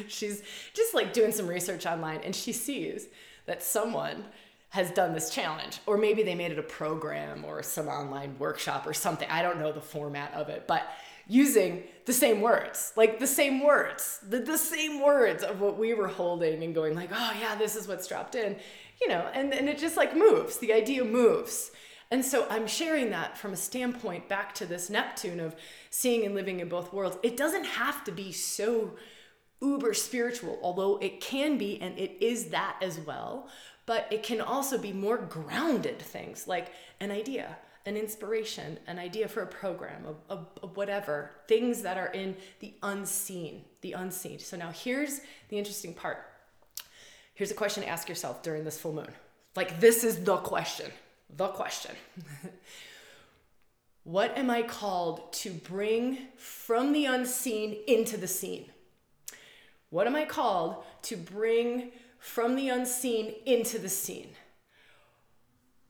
she's 0.07 0.43
just 0.73 0.93
like 0.93 1.13
doing 1.13 1.31
some 1.31 1.47
research 1.47 1.85
online, 1.85 2.21
and 2.23 2.35
she 2.35 2.53
sees 2.53 3.07
that 3.45 3.63
someone 3.63 4.25
has 4.69 4.91
done 4.91 5.13
this 5.13 5.29
challenge, 5.29 5.79
or 5.85 5.97
maybe 5.97 6.23
they 6.23 6.35
made 6.35 6.51
it 6.51 6.59
a 6.59 6.63
program 6.63 7.45
or 7.45 7.63
some 7.63 7.87
online 7.87 8.37
workshop 8.37 8.85
or 8.85 8.93
something. 8.93 9.29
I 9.29 9.41
don't 9.41 9.59
know 9.59 9.71
the 9.71 9.81
format 9.81 10.33
of 10.33 10.49
it, 10.49 10.67
but 10.67 10.83
using 11.27 11.83
the 12.05 12.13
same 12.13 12.41
words, 12.41 12.93
like 12.95 13.19
the 13.19 13.27
same 13.27 13.63
words, 13.63 14.19
the, 14.27 14.39
the 14.39 14.57
same 14.57 15.01
words 15.01 15.43
of 15.43 15.61
what 15.61 15.77
we 15.77 15.93
were 15.93 16.07
holding 16.07 16.63
and 16.63 16.75
going 16.75 16.95
like, 16.95 17.09
oh 17.13 17.33
yeah, 17.39 17.55
this 17.55 17.75
is 17.75 17.87
what's 17.87 18.07
dropped 18.07 18.35
in, 18.35 18.55
you 19.01 19.07
know, 19.07 19.29
and, 19.33 19.53
and 19.53 19.67
it 19.67 19.77
just 19.77 19.97
like 19.97 20.15
moves, 20.15 20.57
the 20.57 20.73
idea 20.73 21.03
moves. 21.03 21.71
And 22.09 22.23
so 22.23 22.47
I'm 22.49 22.67
sharing 22.67 23.09
that 23.09 23.37
from 23.37 23.53
a 23.53 23.57
standpoint 23.57 24.29
back 24.29 24.55
to 24.55 24.65
this 24.65 24.89
Neptune 24.89 25.39
of 25.39 25.55
seeing 25.89 26.25
and 26.25 26.33
living 26.33 26.59
in 26.59 26.69
both 26.69 26.93
worlds. 26.93 27.17
It 27.21 27.35
doesn't 27.35 27.65
have 27.65 28.03
to 28.05 28.11
be 28.11 28.31
so 28.31 28.93
uber 29.61 29.93
spiritual, 29.93 30.59
although 30.61 30.97
it 30.97 31.19
can 31.19 31.57
be 31.57 31.81
and 31.81 31.97
it 31.97 32.17
is 32.21 32.49
that 32.49 32.77
as 32.81 32.99
well. 32.99 33.49
But 33.85 34.07
it 34.11 34.23
can 34.23 34.41
also 34.41 34.77
be 34.77 34.93
more 34.93 35.17
grounded 35.17 35.99
things 35.99 36.47
like 36.47 36.71
an 36.99 37.11
idea, 37.11 37.57
an 37.85 37.97
inspiration, 37.97 38.79
an 38.87 38.99
idea 38.99 39.27
for 39.27 39.41
a 39.41 39.47
program, 39.47 40.05
of, 40.05 40.17
of, 40.29 40.47
of, 40.61 40.75
whatever, 40.75 41.31
things 41.47 41.81
that 41.83 41.97
are 41.97 42.07
in 42.07 42.35
the 42.59 42.73
unseen, 42.83 43.63
the 43.81 43.93
unseen. 43.93 44.39
So 44.39 44.57
now 44.57 44.71
here's 44.71 45.21
the 45.49 45.57
interesting 45.57 45.93
part. 45.93 46.17
Here's 47.33 47.51
a 47.51 47.55
question 47.55 47.83
to 47.83 47.89
ask 47.89 48.09
yourself 48.09 48.43
during 48.43 48.65
this 48.65 48.77
full 48.77 48.93
moon. 48.93 49.13
Like, 49.55 49.79
this 49.79 50.03
is 50.03 50.23
the 50.23 50.37
question 50.37 50.91
the 51.35 51.47
question 51.49 51.95
What 54.03 54.37
am 54.37 54.49
I 54.49 54.61
called 54.61 55.33
to 55.33 55.51
bring 55.51 56.17
from 56.37 56.93
the 56.93 57.05
unseen 57.05 57.77
into 57.87 58.15
the 58.15 58.27
seen? 58.27 58.71
What 59.89 60.07
am 60.07 60.15
I 60.15 60.23
called 60.23 60.83
to 61.03 61.17
bring 61.17 61.91
from 62.17 62.55
the 62.55 62.69
unseen 62.69 63.35
into 63.45 63.79
the 63.79 63.89
seen? 63.89 64.29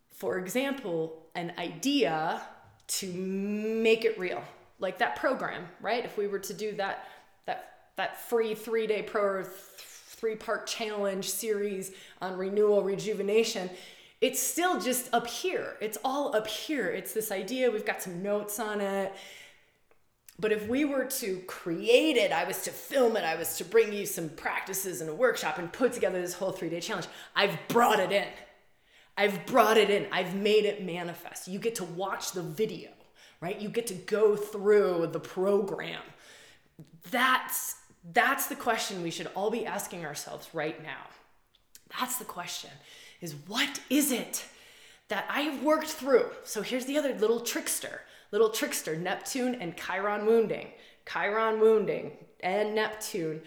For 0.10 0.40
example, 0.40 1.28
an 1.36 1.54
idea 1.60 2.42
to 2.88 3.14
make 3.14 4.04
it 4.04 4.18
real, 4.18 4.44
like 4.80 4.98
that 4.98 5.16
program, 5.16 5.68
right? 5.80 6.04
If 6.04 6.18
we 6.18 6.28
were 6.28 6.40
to 6.40 6.54
do 6.56 6.72
that, 6.78 7.08
that, 7.46 7.92
that 7.98 8.20
free 8.20 8.56
three 8.56 8.88
day 8.88 9.04
pro 9.04 9.44
three 9.44 10.36
part 10.36 10.66
challenge 10.66 11.30
series 11.30 11.92
on 12.20 12.36
renewal, 12.36 12.82
rejuvenation, 12.82 13.70
it's 14.22 14.42
still 14.42 14.80
just 14.80 15.14
up 15.14 15.28
here. 15.28 15.76
It's 15.80 15.98
all 16.04 16.36
up 16.36 16.48
here. 16.48 16.88
It's 16.88 17.14
this 17.14 17.32
idea, 17.32 17.70
we've 17.70 17.86
got 17.86 18.02
some 18.02 18.24
notes 18.24 18.60
on 18.60 18.82
it. 18.82 19.14
But 20.40 20.52
if 20.52 20.68
we 20.68 20.86
were 20.86 21.06
to 21.06 21.40
create 21.48 22.16
it, 22.16 22.32
I 22.32 22.44
was 22.44 22.62
to 22.64 22.72
film 22.72 23.18
it, 23.18 23.24
I 23.24 23.36
was 23.36 23.58
to 23.58 23.66
bring 23.66 23.92
you 23.92 24.06
some 24.06 24.30
practices 24.30 25.02
and 25.02 25.10
a 25.10 25.16
workshop 25.16 25.58
and 25.58 25.72
put 25.72 25.94
together 25.94 26.22
this 26.22 26.34
whole 26.34 26.52
three 26.52 26.70
day 26.70 26.80
challenge, 26.80 27.08
I've 27.36 27.58
brought 27.68 28.00
it 28.00 28.12
in. 28.12 28.28
I've 29.18 29.48
brought 29.48 29.78
it 29.78 29.90
in. 29.90 30.06
I've 30.12 30.36
made 30.36 30.66
it 30.66 30.84
manifest. 30.84 31.48
You 31.48 31.58
get 31.58 31.76
to 31.76 31.84
watch 31.84 32.34
the 32.34 32.44
video, 32.44 32.90
right? 33.42 33.60
You 33.60 33.70
get 33.70 33.88
to 33.88 33.96
go 33.96 34.36
through 34.36 35.10
the 35.12 35.20
program. 35.20 36.02
That's 37.10 37.76
that's 38.14 38.46
the 38.46 38.56
question 38.56 39.02
we 39.02 39.12
should 39.12 39.30
all 39.36 39.50
be 39.50 39.66
asking 39.66 40.06
ourselves 40.06 40.48
right 40.54 40.82
now. 40.82 41.08
That's 42.00 42.18
the 42.18 42.26
question 42.26 42.70
is 43.22 43.36
what 43.48 43.80
is 43.90 44.12
it 44.12 44.46
that 45.08 45.26
I've 45.30 45.64
worked 45.64 45.88
through? 45.88 46.26
So 46.44 46.62
here's 46.62 46.86
the 46.86 46.98
other 46.98 47.14
little 47.16 47.40
trickster, 47.40 48.02
little 48.32 48.50
trickster, 48.50 48.96
Neptune 48.96 49.56
and 49.56 49.76
Chiron 49.78 50.26
wounding, 50.26 50.68
Chiron 51.12 51.60
wounding 51.60 52.12
and 52.42 52.76
Neptune. 52.76 53.42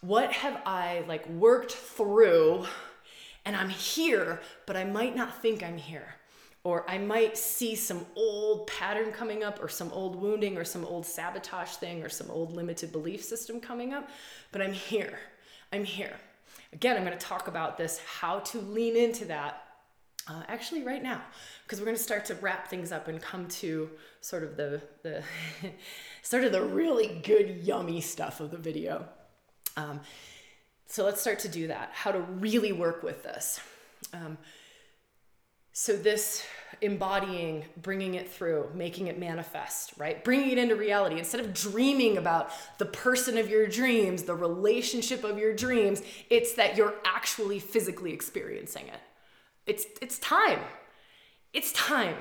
What 0.00 0.32
have 0.32 0.60
I 0.64 1.04
like 1.06 1.28
worked 1.28 1.72
through 1.72 2.66
and 3.44 3.56
I'm 3.56 3.70
here, 3.70 4.40
but 4.66 4.76
I 4.76 4.84
might 4.84 5.16
not 5.16 5.42
think 5.42 5.62
I'm 5.62 5.78
here? 5.78 6.14
Or 6.64 6.88
I 6.88 6.96
might 6.98 7.36
see 7.36 7.74
some 7.74 8.06
old 8.14 8.68
pattern 8.68 9.10
coming 9.10 9.42
up, 9.42 9.60
or 9.60 9.68
some 9.68 9.90
old 9.90 10.14
wounding, 10.14 10.56
or 10.56 10.62
some 10.62 10.84
old 10.84 11.04
sabotage 11.04 11.70
thing, 11.70 12.04
or 12.04 12.08
some 12.08 12.30
old 12.30 12.54
limited 12.54 12.92
belief 12.92 13.24
system 13.24 13.58
coming 13.60 13.92
up, 13.92 14.08
but 14.52 14.62
I'm 14.62 14.72
here. 14.72 15.18
I'm 15.72 15.82
here. 15.82 16.14
Again, 16.72 16.96
I'm 16.96 17.04
going 17.04 17.16
to 17.16 17.24
talk 17.24 17.48
about 17.48 17.76
this, 17.76 18.00
how 18.20 18.40
to 18.40 18.58
lean 18.58 18.96
into 18.96 19.26
that 19.26 19.62
uh, 20.28 20.42
actually 20.48 20.84
right 20.84 21.02
now 21.02 21.20
because 21.64 21.80
we're 21.80 21.86
going 21.86 21.96
to 21.96 22.02
start 22.02 22.24
to 22.26 22.34
wrap 22.36 22.68
things 22.68 22.92
up 22.92 23.08
and 23.08 23.20
come 23.20 23.48
to 23.48 23.90
sort 24.20 24.44
of 24.44 24.56
the 24.56 24.80
the 25.02 25.22
sort 26.22 26.44
of 26.44 26.52
the 26.52 26.62
really 26.62 27.20
good 27.24 27.60
yummy 27.64 28.00
stuff 28.00 28.40
of 28.40 28.50
the 28.50 28.56
video. 28.56 29.06
Um, 29.76 30.00
so 30.86 31.04
let's 31.04 31.20
start 31.20 31.38
to 31.40 31.48
do 31.48 31.68
that 31.68 31.90
how 31.92 32.12
to 32.12 32.20
really 32.20 32.72
work 32.72 33.02
with 33.02 33.22
this. 33.22 33.60
Um, 34.12 34.38
so 35.72 35.96
this 35.96 36.44
embodying, 36.82 37.64
bringing 37.80 38.14
it 38.14 38.28
through, 38.28 38.68
making 38.74 39.06
it 39.06 39.18
manifest, 39.18 39.92
right? 39.96 40.22
Bringing 40.24 40.50
it 40.50 40.58
into 40.58 40.74
reality. 40.74 41.18
Instead 41.18 41.40
of 41.40 41.54
dreaming 41.54 42.18
about 42.18 42.50
the 42.78 42.84
person 42.84 43.38
of 43.38 43.48
your 43.48 43.66
dreams, 43.66 44.24
the 44.24 44.34
relationship 44.34 45.22
of 45.24 45.38
your 45.38 45.54
dreams, 45.54 46.02
it's 46.28 46.54
that 46.54 46.76
you're 46.76 46.94
actually 47.04 47.60
physically 47.60 48.12
experiencing 48.12 48.88
it. 48.88 49.00
It's 49.66 49.86
it's 50.00 50.18
time. 50.18 50.58
It's 51.52 51.72
time. 51.72 52.16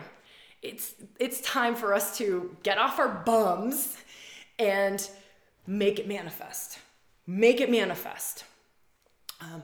It's 0.62 0.94
it's 1.20 1.42
time 1.42 1.76
for 1.76 1.94
us 1.94 2.18
to 2.20 2.56
get 2.62 2.78
off 2.78 3.00
our 3.00 3.10
bums 3.10 3.98
and 4.60 5.10
make 5.66 5.98
it 5.98 6.08
manifest. 6.08 6.78
Make 7.26 7.62
it 7.62 7.72
manifest. 7.72 8.44
Um, 9.42 9.64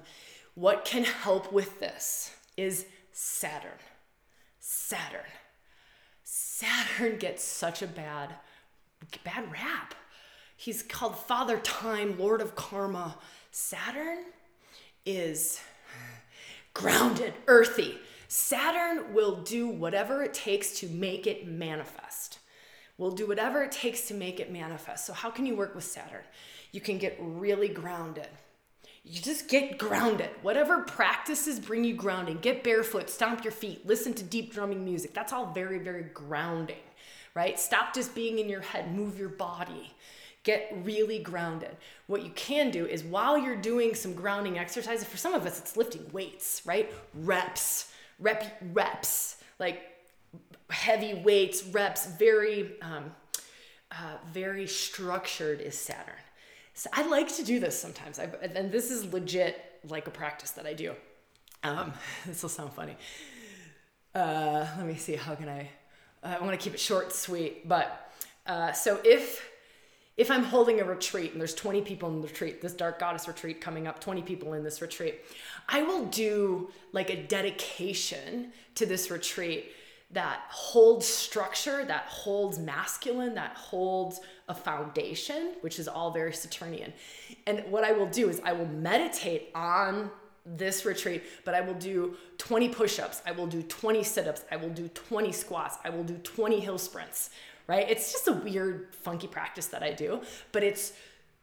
what 0.56 0.86
can 0.86 1.04
help 1.04 1.54
with 1.54 1.80
this 1.80 2.36
is 2.58 2.88
Saturn. 3.12 3.72
Saturn. 4.88 5.20
Saturn 6.24 7.18
gets 7.18 7.44
such 7.44 7.82
a 7.82 7.88
bad, 7.88 8.34
bad 9.26 9.52
rap. 9.52 9.94
He's 10.56 10.82
called 10.82 11.18
Father 11.18 11.58
Time, 11.58 12.18
Lord 12.18 12.40
of 12.40 12.56
Karma. 12.56 13.18
Saturn 13.52 14.20
is 15.06 15.60
grounded, 16.74 17.34
earthy. 17.48 17.98
Saturn 18.30 19.14
will 19.14 19.42
do 19.42 19.68
whatever 19.68 20.24
it 20.24 20.34
takes 20.34 20.80
to 20.80 20.88
make 20.88 21.28
it 21.28 21.46
manifest. 21.46 22.40
Will 22.98 23.12
do 23.12 23.28
whatever 23.28 23.64
it 23.64 23.74
takes 23.74 24.08
to 24.08 24.14
make 24.14 24.40
it 24.40 24.54
manifest. 24.54 25.06
So, 25.06 25.12
how 25.12 25.30
can 25.30 25.46
you 25.46 25.58
work 25.58 25.76
with 25.76 25.84
Saturn? 25.84 26.24
You 26.72 26.80
can 26.80 26.98
get 26.98 27.18
really 27.20 27.68
grounded 27.68 28.30
you 29.10 29.22
just 29.22 29.48
get 29.48 29.78
grounded. 29.78 30.30
Whatever 30.42 30.82
practices 30.84 31.60
bring 31.60 31.84
you 31.84 31.94
grounding, 31.94 32.40
get 32.40 32.64
barefoot, 32.64 33.10
stomp 33.10 33.44
your 33.44 33.54
feet, 33.54 33.86
listen 33.86 34.14
to 34.16 34.24
deep 34.24 34.54
drumming 34.54 34.84
music. 34.84 35.14
That's 35.14 35.32
all 35.32 35.52
very, 35.54 35.80
very 35.80 36.04
grounding, 36.14 36.76
right? 37.34 37.58
Stop 37.58 37.94
just 37.94 38.14
being 38.14 38.40
in 38.40 38.50
your 38.50 38.62
head, 38.62 38.94
move 38.94 39.18
your 39.18 39.30
body. 39.30 39.94
Get 40.44 40.78
really 40.84 41.20
grounded. 41.20 41.76
What 42.08 42.24
you 42.24 42.32
can 42.32 42.70
do 42.70 42.86
is 42.86 43.04
while 43.04 43.38
you're 43.38 43.56
doing 43.56 43.96
some 43.96 44.14
grounding 44.14 44.58
exercises, 44.60 45.06
for 45.06 45.18
some 45.18 45.34
of 45.34 45.46
us, 45.46 45.60
it's 45.60 45.78
lifting 45.78 46.06
weights, 46.12 46.62
right? 46.66 46.94
Reps, 47.14 47.92
rep, 48.20 48.62
reps, 48.74 49.38
like 49.60 49.84
heavy 50.70 51.14
weights, 51.16 51.64
reps, 51.68 52.08
very, 52.08 52.74
um, 52.82 53.12
uh, 53.92 54.18
very 54.32 54.68
structured 54.68 55.62
is 55.62 55.78
Saturn 55.78 56.16
so 56.78 56.92
I 56.94 57.08
like 57.08 57.36
to 57.38 57.44
do 57.44 57.60
this 57.60 57.78
sometimes. 57.78 58.20
I, 58.20 58.30
and 58.54 58.72
this 58.72 58.92
is 58.92 59.12
legit 59.12 59.60
like 59.90 60.06
a 60.06 60.12
practice 60.12 60.52
that 60.52 60.68
I 60.68 60.74
do. 60.74 60.94
Um, 61.64 61.92
this 62.28 62.44
will 62.44 62.50
sound 62.50 62.72
funny. 62.72 62.96
Uh, 64.14 64.68
let 64.78 64.86
me 64.86 64.94
see. 64.94 65.16
How 65.16 65.34
can 65.34 65.50
I? 65.50 65.70
Uh, 66.22 66.38
I 66.40 66.44
want 66.44 66.52
to 66.52 66.64
keep 66.64 66.76
it 66.76 66.80
short 66.80 67.12
sweet. 67.12 67.68
But 67.68 68.14
uh, 68.46 68.74
so 68.74 69.00
if 69.04 69.50
if 70.18 70.30
I'm 70.30 70.44
holding 70.44 70.80
a 70.80 70.84
retreat 70.84 71.32
and 71.32 71.42
there's 71.42 71.56
20 71.56 71.82
people 71.82 72.10
in 72.10 72.22
the 72.22 72.28
retreat, 72.28 72.62
this 72.62 72.74
dark 72.74 73.00
goddess 73.00 73.28
retreat 73.28 73.60
coming 73.60 73.88
up, 73.88 74.00
20 74.00 74.22
people 74.22 74.54
in 74.54 74.64
this 74.64 74.80
retreat, 74.80 75.22
I 75.68 75.82
will 75.82 76.06
do 76.06 76.70
like 76.92 77.10
a 77.10 77.24
dedication 77.24 78.52
to 78.76 78.86
this 78.86 79.10
retreat 79.10 79.72
that 80.12 80.42
holds 80.50 81.06
structure, 81.06 81.84
that 81.84 82.06
holds 82.06 82.58
masculine, 82.58 83.36
that 83.36 83.56
holds 83.56 84.22
a 84.48 84.54
foundation, 84.54 85.54
which 85.62 85.80
is 85.80 85.88
all 85.88 86.12
very 86.12 86.34
Saturnian. 86.34 86.94
And 87.46 87.64
what 87.70 87.84
I 87.84 87.92
will 87.92 88.08
do 88.08 88.30
is 88.30 88.40
I 88.44 88.54
will 88.54 88.68
meditate 88.68 89.50
on 89.54 90.10
this 90.46 90.86
retreat, 90.86 91.24
but 91.44 91.54
I 91.54 91.62
will 91.62 91.74
do 91.74 92.16
20 92.38 92.70
push 92.70 93.00
ups, 93.00 93.22
I 93.26 93.34
will 93.34 93.48
do 93.48 93.62
20 93.64 94.02
sit 94.04 94.28
ups, 94.28 94.46
I 94.50 94.56
will 94.56 94.70
do 94.70 94.88
20 94.88 95.32
squats, 95.34 95.78
I 95.84 95.90
will 95.90 96.06
do 96.06 96.16
20 96.18 96.62
hill 96.62 96.78
sprints, 96.78 97.32
right? 97.68 97.90
It's 97.90 98.14
just 98.14 98.30
a 98.30 98.34
weird, 98.34 98.96
funky 98.96 99.28
practice 99.28 99.68
that 99.68 99.84
I 99.84 99.92
do, 99.92 100.22
but 100.54 100.64
it's 100.64 100.94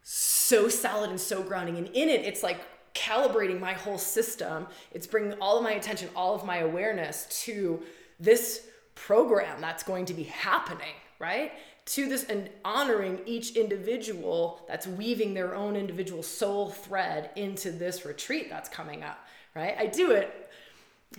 so 0.01 0.69
solid 0.69 1.11
and 1.11 1.19
so 1.19 1.43
grounding. 1.43 1.77
And 1.77 1.87
in 1.87 2.09
it, 2.09 2.21
it's 2.21 2.41
like 2.41 2.61
calibrating 2.95 3.59
my 3.59 3.73
whole 3.73 3.97
system. 3.99 4.65
It's 4.91 5.05
bringing 5.05 5.33
all 5.39 5.57
of 5.57 5.63
my 5.63 5.73
attention, 5.73 6.09
all 6.15 6.33
of 6.33 6.45
my 6.45 6.59
awareness 6.59 7.27
to 7.43 7.83
this 8.19 8.67
program 8.95 9.59
that's 9.61 9.83
going 9.83 10.05
to 10.05 10.13
be 10.13 10.23
happening, 10.23 10.93
right? 11.19 11.53
To 11.87 12.09
this 12.09 12.23
and 12.25 12.49
honoring 12.63 13.19
each 13.25 13.55
individual 13.55 14.61
that's 14.67 14.87
weaving 14.87 15.33
their 15.33 15.55
own 15.55 15.75
individual 15.75 16.23
soul 16.23 16.69
thread 16.69 17.29
into 17.35 17.71
this 17.71 18.05
retreat 18.05 18.49
that's 18.49 18.69
coming 18.69 19.03
up, 19.03 19.19
right? 19.55 19.75
I 19.77 19.85
do 19.87 20.11
it 20.11 20.45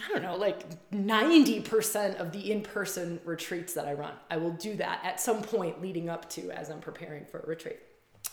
I 0.04 0.12
don't 0.12 0.22
know, 0.22 0.37
like 0.37 0.90
90% 0.90 2.16
of 2.16 2.32
the 2.32 2.52
in 2.52 2.61
person 2.62 3.18
retreats 3.24 3.72
that 3.74 3.87
I 3.87 3.94
run. 3.94 4.12
I 4.30 4.37
will 4.37 4.52
do 4.52 4.76
that 4.76 5.00
at 5.04 5.20
some 5.20 5.42
point 5.42 5.80
leading 5.80 6.09
up 6.11 6.28
to 6.30 6.50
as 6.50 6.68
I'm 6.68 6.80
preparing 6.80 7.24
for 7.24 7.40
a 7.40 7.46
retreat. 7.46 7.78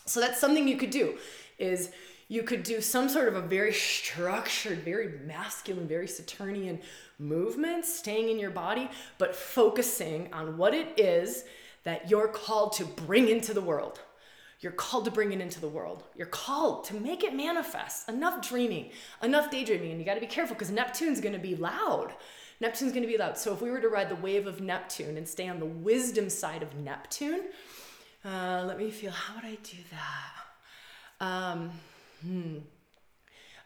So 0.05 0.19
that's 0.19 0.39
something 0.39 0.67
you 0.67 0.77
could 0.77 0.89
do 0.89 1.17
is 1.57 1.91
you 2.27 2.43
could 2.43 2.63
do 2.63 2.81
some 2.81 3.09
sort 3.09 3.27
of 3.27 3.35
a 3.35 3.41
very 3.41 3.73
structured, 3.73 4.79
very 4.79 5.19
masculine, 5.25 5.87
very 5.87 6.07
Saturnian 6.07 6.79
movement, 7.19 7.85
staying 7.85 8.29
in 8.29 8.39
your 8.39 8.51
body, 8.51 8.89
but 9.17 9.35
focusing 9.35 10.31
on 10.33 10.57
what 10.57 10.73
it 10.73 10.99
is 10.99 11.43
that 11.83 12.09
you're 12.09 12.27
called 12.27 12.73
to 12.73 12.85
bring 12.85 13.29
into 13.29 13.53
the 13.53 13.61
world. 13.61 13.99
You're 14.61 14.71
called 14.71 15.03
to 15.05 15.11
bring 15.11 15.33
it 15.33 15.41
into 15.41 15.59
the 15.59 15.67
world. 15.67 16.03
You're 16.15 16.27
called 16.27 16.85
to 16.85 16.93
make 16.95 17.23
it 17.25 17.35
manifest. 17.35 18.07
Enough 18.07 18.47
dreaming, 18.47 18.91
enough 19.21 19.51
daydreaming. 19.51 19.91
And 19.91 19.99
you 19.99 20.05
got 20.05 20.13
to 20.13 20.21
be 20.21 20.27
careful 20.27 20.55
because 20.55 20.71
Neptune's 20.71 21.19
going 21.19 21.33
to 21.33 21.39
be 21.39 21.55
loud. 21.55 22.13
Neptune's 22.61 22.93
going 22.93 23.03
to 23.03 23.11
be 23.11 23.17
loud. 23.17 23.37
So 23.37 23.51
if 23.51 23.61
we 23.61 23.69
were 23.69 23.81
to 23.81 23.89
ride 23.89 24.07
the 24.07 24.15
wave 24.15 24.47
of 24.47 24.61
Neptune 24.61 25.17
and 25.17 25.27
stay 25.27 25.49
on 25.49 25.59
the 25.59 25.65
wisdom 25.65 26.29
side 26.29 26.63
of 26.63 26.73
Neptune, 26.75 27.41
uh, 28.23 28.63
let 28.65 28.77
me 28.77 28.89
feel 28.89 29.11
how 29.11 29.35
would 29.35 29.43
I 29.43 29.57
do 29.63 29.77
that? 29.91 31.25
Um, 31.25 31.71
hmm. 32.23 32.57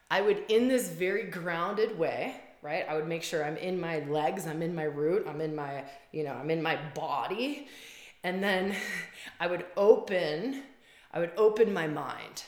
I 0.09 0.21
would, 0.21 0.43
in 0.49 0.67
this 0.67 0.89
very 0.89 1.23
grounded 1.23 1.97
way, 1.97 2.35
right? 2.61 2.85
I 2.87 2.95
would 2.95 3.07
make 3.07 3.23
sure 3.23 3.45
I'm 3.45 3.57
in 3.57 3.79
my 3.79 3.99
legs, 3.99 4.47
I'm 4.47 4.61
in 4.61 4.73
my 4.73 4.83
root, 4.83 5.25
I'm 5.27 5.41
in 5.41 5.55
my, 5.55 5.83
you 6.11 6.23
know, 6.23 6.33
I'm 6.33 6.49
in 6.49 6.61
my 6.61 6.77
body. 6.93 7.67
And 8.23 8.43
then 8.43 8.75
I 9.39 9.47
would 9.47 9.65
open 9.75 10.63
I 11.17 11.19
would 11.19 11.31
open 11.37 11.73
my 11.73 11.87
mind. 11.87 12.43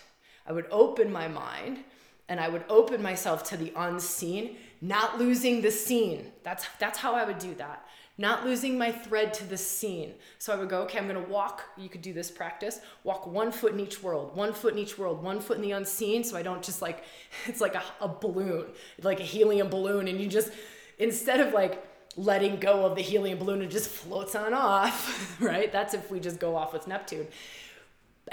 I 0.46 0.52
would 0.52 0.68
open 0.70 1.12
my 1.12 1.28
mind 1.28 1.80
and 2.28 2.40
I 2.40 2.50
would 2.50 2.64
open 2.70 3.02
myself 3.02 3.44
to 3.46 3.58
the 3.58 3.74
unseen, 3.76 4.58
not 4.82 5.18
losing 5.18 5.62
the 5.62 5.72
seen. 5.72 6.32
That's 6.44 6.68
that's 6.78 7.00
how 7.00 7.16
I 7.16 7.24
would 7.24 7.40
do 7.40 7.56
that. 7.56 7.86
Not 8.20 8.46
losing 8.46 8.78
my 8.78 8.92
thread 8.92 9.34
to 9.36 9.46
the 9.46 9.56
seen. 9.56 10.14
So 10.40 10.52
I 10.52 10.58
would 10.58 10.68
go, 10.68 10.82
okay, 10.82 11.00
I'm 11.00 11.08
gonna 11.08 11.22
walk. 11.22 11.64
You 11.78 11.88
could 11.88 12.02
do 12.02 12.12
this 12.12 12.30
practice. 12.30 12.82
Walk 13.06 13.26
one 13.26 13.50
foot 13.50 13.72
in 13.72 13.80
each 13.80 14.04
world, 14.04 14.36
one 14.36 14.52
foot 14.52 14.74
in 14.74 14.80
each 14.80 14.98
world, 14.98 15.24
one 15.24 15.40
foot 15.40 15.56
in 15.56 15.64
the 15.64 15.72
unseen. 15.72 16.26
So 16.26 16.36
I 16.36 16.44
don't 16.44 16.62
just 16.62 16.82
like, 16.82 17.06
it's 17.46 17.62
like 17.62 17.76
a, 17.76 17.84
a 18.02 18.10
balloon, 18.10 18.66
like 19.02 19.22
a 19.22 19.24
helium 19.24 19.70
balloon. 19.70 20.10
And 20.10 20.20
you 20.20 20.28
just, 20.28 20.52
instead 20.98 21.40
of 21.40 21.54
like 21.54 21.82
letting 22.18 22.60
go 22.60 22.86
of 22.86 22.98
the 22.98 23.02
helium 23.02 23.40
balloon, 23.40 23.62
it 23.62 23.72
just 23.72 23.90
floats 23.90 24.36
on 24.36 24.54
off, 24.54 25.38
right? 25.42 25.72
That's 25.72 25.94
if 25.94 26.12
we 26.12 26.20
just 26.20 26.42
go 26.42 26.58
off 26.58 26.74
with 26.74 26.88
Neptune. 26.90 27.28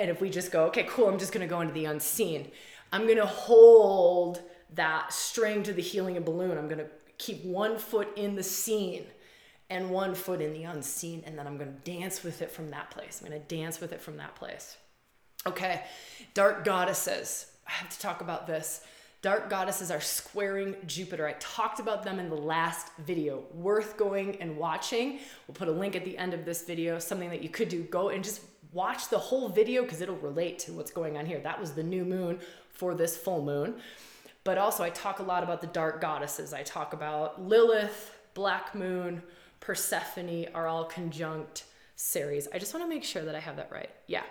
And 0.01 0.11
if 0.11 0.21
we 0.21 0.31
just 0.31 0.51
go, 0.51 0.65
okay, 0.65 0.83
cool, 0.83 1.09
I'm 1.09 1.17
just 1.17 1.33
gonna 1.33 1.47
go 1.47 1.61
into 1.61 1.73
the 1.73 1.85
unseen, 1.85 2.51
I'm 2.93 3.07
gonna 3.07 3.25
hold 3.25 4.43
that 4.75 5.13
string 5.13 5.63
to 5.63 5.73
the 5.73 5.81
helium 5.81 6.25
balloon. 6.25 6.59
I'm 6.59 6.67
gonna 6.67 6.89
keep 7.19 7.45
one 7.45 7.79
foot 7.79 8.09
in 8.17 8.35
the 8.35 8.43
seen 8.43 9.07
and 9.69 9.91
one 9.91 10.15
foot 10.15 10.41
in 10.41 10.53
the 10.53 10.65
unseen, 10.65 11.23
and 11.27 11.39
then 11.39 11.47
I'm 11.47 11.59
gonna 11.59 11.73
dance 11.85 12.23
with 12.23 12.43
it 12.43 12.51
from 12.51 12.71
that 12.71 12.91
place. 12.91 13.21
I'm 13.21 13.29
gonna 13.29 13.41
dance 13.41 13.81
with 13.81 13.93
it 13.93 14.01
from 14.01 14.17
that 14.19 14.35
place. 14.37 14.77
Okay, 15.47 15.83
dark 16.35 16.65
goddesses. 16.65 17.47
I 17.67 17.73
have 17.73 17.89
to 17.91 17.99
talk 17.99 18.21
about 18.21 18.47
this. 18.47 18.83
Dark 19.23 19.51
goddesses 19.51 19.91
are 19.91 20.01
squaring 20.01 20.77
Jupiter. 20.87 21.27
I 21.27 21.33
talked 21.41 21.81
about 21.81 22.05
them 22.05 22.21
in 22.21 22.29
the 22.29 22.37
last 22.37 22.89
video. 22.99 23.45
Worth 23.55 23.97
going 23.97 24.41
and 24.41 24.57
watching. 24.57 25.19
We'll 25.49 25.55
put 25.55 25.69
a 25.69 25.73
link 25.73 25.97
at 25.97 26.05
the 26.05 26.17
end 26.17 26.33
of 26.33 26.45
this 26.45 26.63
video, 26.63 26.99
something 26.99 27.31
that 27.31 27.43
you 27.43 27.49
could 27.49 27.69
do. 27.69 27.83
Go 27.83 28.11
and 28.11 28.23
just 28.23 28.43
watch 28.73 29.09
the 29.09 29.19
whole 29.19 29.49
video 29.49 29.83
because 29.83 30.01
it'll 30.01 30.17
relate 30.17 30.59
to 30.61 30.73
what's 30.73 30.91
going 30.91 31.17
on 31.17 31.27
here. 31.27 31.41
That 31.41 31.59
was 31.59 31.73
the 31.73 31.83
new 31.83 32.05
moon 32.05 32.39
for 32.71 32.95
this 32.95 33.17
full 33.17 33.43
moon. 33.43 33.81
But 34.45 34.59
also, 34.59 34.85
I 34.85 34.91
talk 34.91 35.19
a 35.19 35.25
lot 35.25 35.43
about 35.43 35.61
the 35.61 35.67
dark 35.69 36.01
goddesses. 36.01 36.53
I 36.53 36.63
talk 36.63 36.93
about 36.93 37.43
Lilith, 37.43 38.17
Black 38.35 38.77
Moon, 38.77 39.23
Persephone 39.61 40.47
are 40.55 40.67
all 40.67 40.85
conjunct 40.85 41.65
Ceres. 41.97 42.49
I 42.53 42.59
just 42.59 42.75
want 42.75 42.85
to 42.85 42.89
make 42.89 43.05
sure 43.05 43.25
that 43.25 43.35
I 43.35 43.41
have 43.41 43.57
that 43.57 43.71
right. 43.73 43.91
Yeah. 44.07 44.23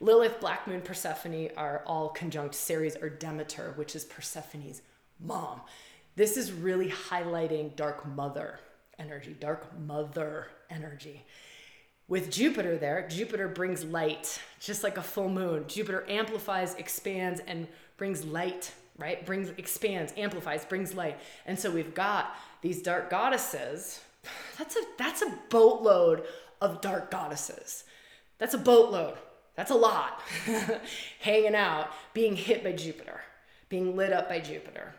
Lilith, 0.00 0.40
Black 0.40 0.66
Moon, 0.66 0.80
Persephone 0.80 1.50
are 1.56 1.82
all 1.86 2.10
conjunct 2.10 2.54
Ceres 2.54 2.96
or 2.96 3.08
Demeter, 3.08 3.72
which 3.76 3.96
is 3.96 4.04
Persephone's 4.04 4.82
mom. 5.20 5.60
This 6.16 6.36
is 6.36 6.52
really 6.52 6.88
highlighting 6.88 7.74
dark 7.76 8.06
mother 8.06 8.60
energy, 8.98 9.36
dark 9.38 9.66
mother 9.78 10.48
energy. 10.70 11.24
With 12.08 12.30
Jupiter 12.30 12.78
there, 12.78 13.06
Jupiter 13.08 13.48
brings 13.48 13.84
light, 13.84 14.40
just 14.60 14.82
like 14.82 14.96
a 14.96 15.02
full 15.02 15.28
moon. 15.28 15.64
Jupiter 15.68 16.04
amplifies, 16.08 16.74
expands, 16.76 17.40
and 17.46 17.68
brings 17.96 18.24
light, 18.24 18.72
right? 18.96 19.24
Brings, 19.26 19.50
expands, 19.58 20.12
amplifies, 20.16 20.64
brings 20.64 20.94
light. 20.94 21.18
And 21.44 21.58
so 21.58 21.70
we've 21.70 21.94
got 21.94 22.34
these 22.62 22.82
dark 22.82 23.10
goddesses. 23.10 24.00
That's 24.58 24.76
a 24.76 24.80
that's 24.96 25.22
a 25.22 25.32
boatload 25.50 26.24
of 26.60 26.80
dark 26.80 27.10
goddesses. 27.10 27.84
That's 28.38 28.54
a 28.54 28.58
boatload. 28.58 29.14
That's 29.54 29.70
a 29.70 29.74
lot. 29.74 30.22
Hanging 31.20 31.54
out, 31.54 31.90
being 32.14 32.36
hit 32.36 32.62
by 32.62 32.72
Jupiter, 32.72 33.20
being 33.68 33.96
lit 33.96 34.12
up 34.12 34.28
by 34.28 34.38
Jupiter. 34.38 34.94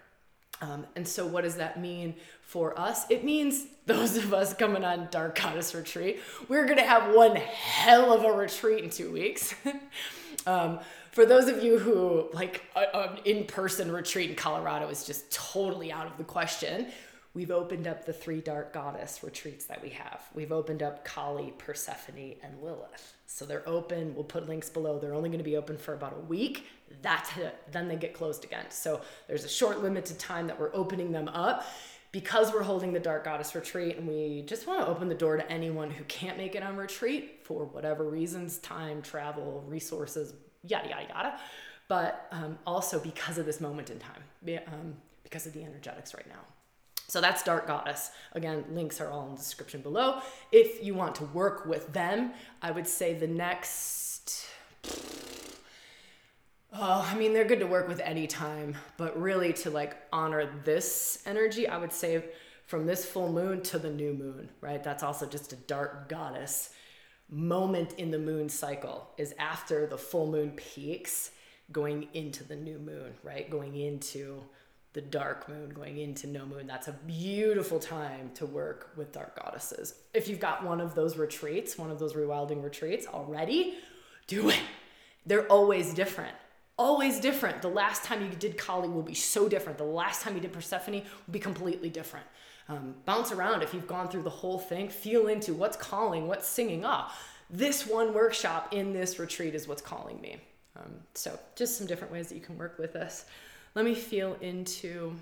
Um, 0.61 0.85
and 0.95 1.07
so, 1.07 1.25
what 1.25 1.45
does 1.45 1.55
that 1.55 1.79
mean 1.79 2.15
for 2.41 2.77
us? 2.77 3.05
It 3.09 3.23
means 3.23 3.67
those 3.85 4.17
of 4.17 4.33
us 4.33 4.53
coming 4.53 4.83
on 4.83 5.07
Dark 5.11 5.39
Goddess 5.39 5.73
Retreat, 5.73 6.19
we're 6.49 6.65
going 6.65 6.77
to 6.77 6.83
have 6.83 7.15
one 7.15 7.37
hell 7.37 8.11
of 8.11 8.25
a 8.25 8.31
retreat 8.31 8.83
in 8.83 8.89
two 8.89 9.11
weeks. 9.11 9.55
um, 10.47 10.79
for 11.11 11.25
those 11.25 11.47
of 11.47 11.63
you 11.63 11.79
who 11.79 12.27
like 12.33 12.63
an 12.75 13.19
in 13.23 13.45
person 13.45 13.91
retreat 13.91 14.29
in 14.29 14.35
Colorado 14.35 14.89
is 14.89 15.05
just 15.05 15.31
totally 15.31 15.91
out 15.91 16.05
of 16.05 16.17
the 16.17 16.23
question, 16.25 16.87
we've 17.33 17.51
opened 17.51 17.87
up 17.87 18.05
the 18.05 18.13
three 18.13 18.41
Dark 18.41 18.73
Goddess 18.73 19.23
retreats 19.23 19.65
that 19.65 19.81
we 19.81 19.89
have. 19.89 20.23
We've 20.33 20.51
opened 20.51 20.81
up 20.81 21.05
Kali, 21.05 21.53
Persephone, 21.57 22.35
and 22.43 22.61
Lilith. 22.61 23.15
So 23.27 23.45
they're 23.45 23.67
open. 23.67 24.15
We'll 24.15 24.23
put 24.23 24.47
links 24.47 24.69
below. 24.69 24.99
They're 24.99 25.13
only 25.13 25.29
going 25.29 25.39
to 25.39 25.43
be 25.43 25.57
open 25.57 25.77
for 25.77 25.93
about 25.93 26.15
a 26.17 26.25
week. 26.25 26.65
That's 27.01 27.35
it. 27.37 27.55
Then 27.71 27.87
they 27.87 27.95
get 27.95 28.13
closed 28.13 28.43
again. 28.43 28.65
So 28.69 29.01
there's 29.27 29.43
a 29.43 29.49
short 29.49 29.83
limited 29.83 30.17
time 30.17 30.47
that 30.47 30.59
we're 30.59 30.73
opening 30.73 31.11
them 31.11 31.27
up 31.27 31.65
because 32.11 32.51
we're 32.51 32.63
holding 32.63 32.91
the 32.91 32.99
Dark 32.99 33.23
Goddess 33.23 33.53
retreat 33.53 33.97
and 33.97 34.07
we 34.07 34.43
just 34.47 34.65
want 34.65 34.81
to 34.81 34.87
open 34.87 35.09
the 35.09 35.15
door 35.15 35.37
to 35.37 35.51
anyone 35.51 35.91
who 35.91 36.03
can't 36.05 36.37
make 36.37 36.55
it 36.55 36.63
on 36.63 36.75
retreat 36.75 37.41
for 37.43 37.65
whatever 37.65 38.03
reasons 38.03 38.57
time, 38.57 39.03
travel, 39.03 39.63
resources, 39.67 40.33
yada, 40.63 40.89
yada, 40.89 41.05
yada. 41.09 41.39
But 41.87 42.27
um, 42.31 42.57
also 42.65 42.99
because 42.99 43.37
of 43.37 43.45
this 43.45 43.61
moment 43.61 43.91
in 43.91 43.99
time, 43.99 44.23
um, 44.67 44.95
because 45.23 45.45
of 45.45 45.53
the 45.53 45.63
energetics 45.63 46.15
right 46.15 46.27
now. 46.27 46.41
So 47.09 47.21
that's 47.21 47.41
Dark 47.41 47.65
Goddess. 47.65 48.11
Again, 48.33 48.63
links 48.71 49.01
are 49.01 49.09
all 49.09 49.25
in 49.25 49.31
the 49.31 49.37
description 49.37 49.81
below. 49.81 50.21
If 50.51 50.83
you 50.83 50.93
want 50.93 51.15
to 51.15 51.25
work 51.25 51.65
with 51.65 51.91
them, 51.91 52.33
I 52.61 52.69
would 52.69 52.87
say 52.87 53.15
the 53.15 53.27
next. 53.27 54.45
Oh, 56.71 57.09
I 57.11 57.15
mean, 57.15 57.33
they're 57.33 57.45
good 57.45 57.61
to 57.61 57.67
work 57.67 57.87
with 57.87 57.99
anytime, 57.99 58.77
but 58.97 59.19
really 59.19 59.53
to 59.53 59.71
like 59.71 59.97
honor 60.13 60.51
this 60.63 61.23
energy, 61.25 61.67
I 61.67 61.77
would 61.77 61.91
say 61.91 62.25
from 62.67 62.85
this 62.85 63.05
full 63.05 63.31
moon 63.31 63.63
to 63.63 63.79
the 63.79 63.89
new 63.89 64.13
moon, 64.13 64.49
right? 64.61 64.83
That's 64.83 65.01
also 65.01 65.25
just 65.25 65.51
a 65.51 65.55
dark 65.55 66.09
goddess 66.09 66.69
moment 67.27 67.93
in 67.93 68.11
the 68.11 68.19
moon 68.19 68.49
cycle 68.49 69.09
is 69.17 69.33
after 69.39 69.87
the 69.87 69.97
full 69.97 70.27
moon 70.27 70.51
peaks 70.51 71.31
going 71.71 72.07
into 72.13 72.43
the 72.43 72.55
new 72.55 72.77
moon, 72.77 73.13
right? 73.23 73.49
Going 73.49 73.75
into 73.75 74.43
the 74.93 75.01
dark 75.01 75.47
moon 75.47 75.69
going 75.69 75.99
into 75.99 76.27
no 76.27 76.45
moon. 76.45 76.65
That's 76.65 76.87
a 76.87 76.93
beautiful 76.93 77.79
time 77.79 78.31
to 78.35 78.45
work 78.45 78.91
with 78.95 79.11
dark 79.11 79.41
goddesses. 79.41 79.93
If 80.13 80.27
you've 80.27 80.39
got 80.39 80.63
one 80.63 80.81
of 80.81 80.95
those 80.95 81.17
retreats, 81.17 81.77
one 81.77 81.91
of 81.91 81.99
those 81.99 82.13
rewilding 82.13 82.63
retreats 82.63 83.05
already, 83.05 83.75
do 84.27 84.49
it. 84.49 84.59
They're 85.25 85.47
always 85.47 85.93
different. 85.93 86.35
Always 86.77 87.19
different. 87.19 87.61
The 87.61 87.69
last 87.69 88.03
time 88.03 88.21
you 88.21 88.29
did 88.29 88.57
Kali 88.57 88.87
will 88.87 89.03
be 89.03 89.13
so 89.13 89.47
different. 89.47 89.77
The 89.77 89.83
last 89.83 90.21
time 90.21 90.33
you 90.33 90.41
did 90.41 90.53
Persephone 90.53 90.93
will 90.93 91.31
be 91.31 91.39
completely 91.39 91.89
different. 91.89 92.25
Um, 92.67 92.95
bounce 93.05 93.31
around 93.31 93.61
if 93.61 93.73
you've 93.73 93.87
gone 93.87 94.07
through 94.07 94.21
the 94.23 94.29
whole 94.29 94.59
thing. 94.59 94.89
Feel 94.89 95.27
into 95.27 95.53
what's 95.53 95.75
calling, 95.75 96.27
what's 96.27 96.47
singing. 96.47 96.83
Ah, 96.85 97.15
this 97.49 97.85
one 97.85 98.13
workshop 98.13 98.73
in 98.73 98.93
this 98.93 99.19
retreat 99.19 99.55
is 99.55 99.67
what's 99.67 99.81
calling 99.81 100.21
me. 100.21 100.37
Um, 100.77 100.95
so, 101.15 101.37
just 101.55 101.77
some 101.77 101.87
different 101.87 102.13
ways 102.13 102.29
that 102.29 102.35
you 102.35 102.41
can 102.41 102.57
work 102.57 102.77
with 102.79 102.93
this. 102.93 103.25
Let 103.75 103.85
me 103.85 103.93
feel 103.93 104.35
into 104.41 105.15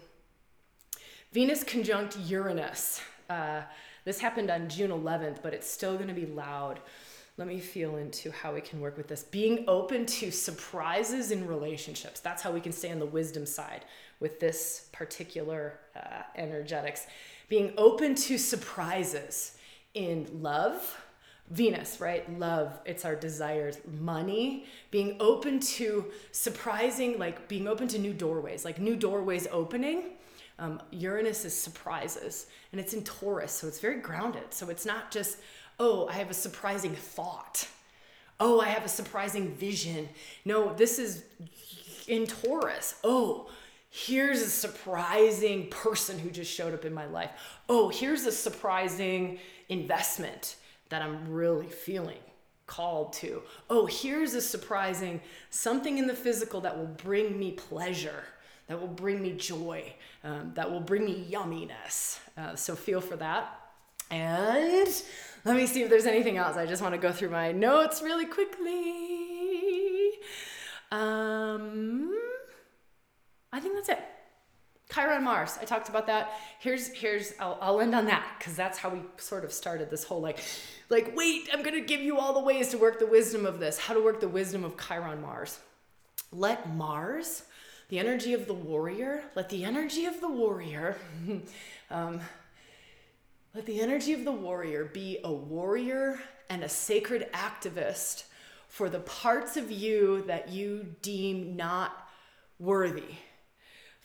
Venus 1.33 1.63
conjunct 1.63 2.17
Uranus. 2.17 3.01
Uh, 3.29 3.61
this 4.05 4.19
happened 4.19 4.49
on 4.49 4.69
June 4.69 4.89
11th, 4.89 5.41
but 5.43 5.53
it's 5.53 5.69
still 5.69 5.95
going 5.95 6.07
to 6.07 6.13
be 6.13 6.25
loud. 6.25 6.79
Let 7.35 7.47
me 7.49 7.59
feel 7.59 7.97
into 7.97 8.31
how 8.31 8.53
we 8.53 8.61
can 8.61 8.79
work 8.79 8.95
with 8.95 9.09
this. 9.09 9.23
Being 9.23 9.65
open 9.67 10.05
to 10.05 10.31
surprises 10.31 11.31
in 11.31 11.45
relationships. 11.45 12.21
That's 12.21 12.41
how 12.41 12.51
we 12.51 12.61
can 12.61 12.71
stay 12.71 12.89
on 12.89 12.99
the 12.99 13.05
wisdom 13.05 13.45
side 13.45 13.83
with 14.21 14.39
this 14.39 14.87
particular 14.93 15.79
uh, 15.95 16.23
energetics. 16.35 17.05
Being 17.49 17.73
open 17.77 18.15
to 18.15 18.37
surprises 18.37 19.57
in 19.93 20.25
love. 20.41 20.97
Venus, 21.49 22.01
right? 22.01 22.29
Love, 22.39 22.77
it's 22.85 23.05
our 23.05 23.15
desires. 23.15 23.77
Money, 23.99 24.65
being 24.91 25.15
open 25.19 25.59
to 25.59 26.05
surprising, 26.31 27.17
like 27.17 27.47
being 27.47 27.67
open 27.67 27.87
to 27.89 27.99
new 27.99 28.13
doorways, 28.13 28.65
like 28.65 28.79
new 28.79 28.95
doorways 28.95 29.47
opening. 29.51 30.03
Um, 30.59 30.81
Uranus 30.91 31.45
is 31.45 31.57
surprises, 31.57 32.47
and 32.71 32.81
it's 32.81 32.93
in 32.93 33.03
Taurus, 33.03 33.51
so 33.51 33.67
it's 33.67 33.79
very 33.79 34.01
grounded. 34.01 34.53
So 34.53 34.69
it's 34.69 34.85
not 34.85 35.11
just, 35.11 35.37
oh, 35.79 36.07
I 36.07 36.13
have 36.13 36.31
a 36.31 36.33
surprising 36.33 36.95
thought. 36.95 37.67
Oh, 38.39 38.59
I 38.59 38.65
have 38.67 38.83
a 38.83 38.89
surprising 38.89 39.55
vision. 39.55 40.09
No, 40.45 40.73
this 40.73 40.99
is 40.99 41.23
in 42.07 42.27
Taurus. 42.27 42.95
Oh, 43.03 43.49
here's 43.89 44.41
a 44.41 44.49
surprising 44.49 45.69
person 45.69 46.19
who 46.19 46.29
just 46.29 46.51
showed 46.51 46.73
up 46.73 46.85
in 46.85 46.93
my 46.93 47.05
life. 47.05 47.31
Oh, 47.69 47.89
here's 47.89 48.25
a 48.25 48.31
surprising 48.31 49.39
investment 49.69 50.57
that 50.89 51.01
I'm 51.01 51.29
really 51.31 51.67
feeling 51.67 52.19
called 52.65 53.13
to. 53.13 53.41
Oh, 53.69 53.85
here's 53.85 54.33
a 54.33 54.41
surprising 54.41 55.21
something 55.49 55.97
in 55.97 56.07
the 56.07 56.13
physical 56.13 56.61
that 56.61 56.77
will 56.77 56.85
bring 56.85 57.39
me 57.39 57.51
pleasure, 57.51 58.23
that 58.67 58.79
will 58.79 58.87
bring 58.87 59.21
me 59.21 59.33
joy, 59.33 59.93
um, 60.23 60.51
that 60.55 60.69
will 60.69 60.81
bring 60.81 61.05
me 61.05 61.27
yumminess. 61.31 62.19
Uh, 62.37 62.55
so 62.55 62.75
feel 62.75 63.01
for 63.01 63.15
that. 63.15 63.59
And 64.11 65.03
let 65.45 65.55
me 65.55 65.65
see 65.65 65.81
if 65.81 65.89
there's 65.89 66.05
anything 66.05 66.37
else. 66.37 66.57
I 66.57 66.65
just 66.65 66.81
want 66.81 66.93
to 66.93 66.99
go 66.99 67.11
through 67.11 67.29
my 67.29 67.51
notes 67.51 68.01
really 68.01 68.25
quickly. 68.25 70.11
Um, 70.91 72.13
I 73.51 73.59
think 73.59 73.75
that's 73.75 73.89
it. 73.89 73.99
Chiron 74.93 75.23
Mars. 75.23 75.57
I 75.61 75.65
talked 75.65 75.89
about 75.89 76.07
that. 76.07 76.31
Here's 76.59 76.87
here's 76.87 77.33
I'll, 77.39 77.57
I'll 77.61 77.81
end 77.81 77.93
on 77.93 78.05
that 78.05 78.25
because 78.37 78.55
that's 78.55 78.77
how 78.77 78.89
we 78.89 79.01
sort 79.17 79.43
of 79.43 79.51
started 79.51 79.89
this 79.89 80.03
whole 80.03 80.21
like 80.21 80.39
like 80.89 81.15
wait 81.15 81.49
I'm 81.53 81.61
gonna 81.61 81.81
give 81.81 82.01
you 82.01 82.17
all 82.17 82.33
the 82.33 82.39
ways 82.39 82.69
to 82.69 82.77
work 82.77 82.99
the 82.99 83.05
wisdom 83.05 83.45
of 83.45 83.59
this. 83.59 83.77
How 83.77 83.93
to 83.93 84.01
work 84.01 84.21
the 84.21 84.29
wisdom 84.29 84.63
of 84.63 84.77
Chiron 84.77 85.21
Mars. 85.21 85.59
Let 86.31 86.73
Mars, 86.73 87.43
the 87.89 87.99
energy 87.99 88.33
of 88.33 88.47
the 88.47 88.53
warrior, 88.53 89.23
let 89.35 89.49
the 89.49 89.65
energy 89.65 90.05
of 90.05 90.19
the 90.21 90.29
warrior, 90.29 90.97
um, 91.91 92.21
let 93.53 93.65
the 93.65 93.81
energy 93.81 94.13
of 94.13 94.23
the 94.23 94.31
warrior 94.31 94.85
be 94.85 95.19
a 95.23 95.31
warrior 95.31 96.19
and 96.49 96.63
a 96.63 96.69
sacred 96.69 97.29
activist 97.33 98.23
for 98.69 98.89
the 98.89 98.99
parts 98.99 99.57
of 99.57 99.71
you 99.71 100.23
that 100.27 100.49
you 100.49 100.85
deem 101.01 101.55
not 101.55 102.09
worthy 102.59 103.15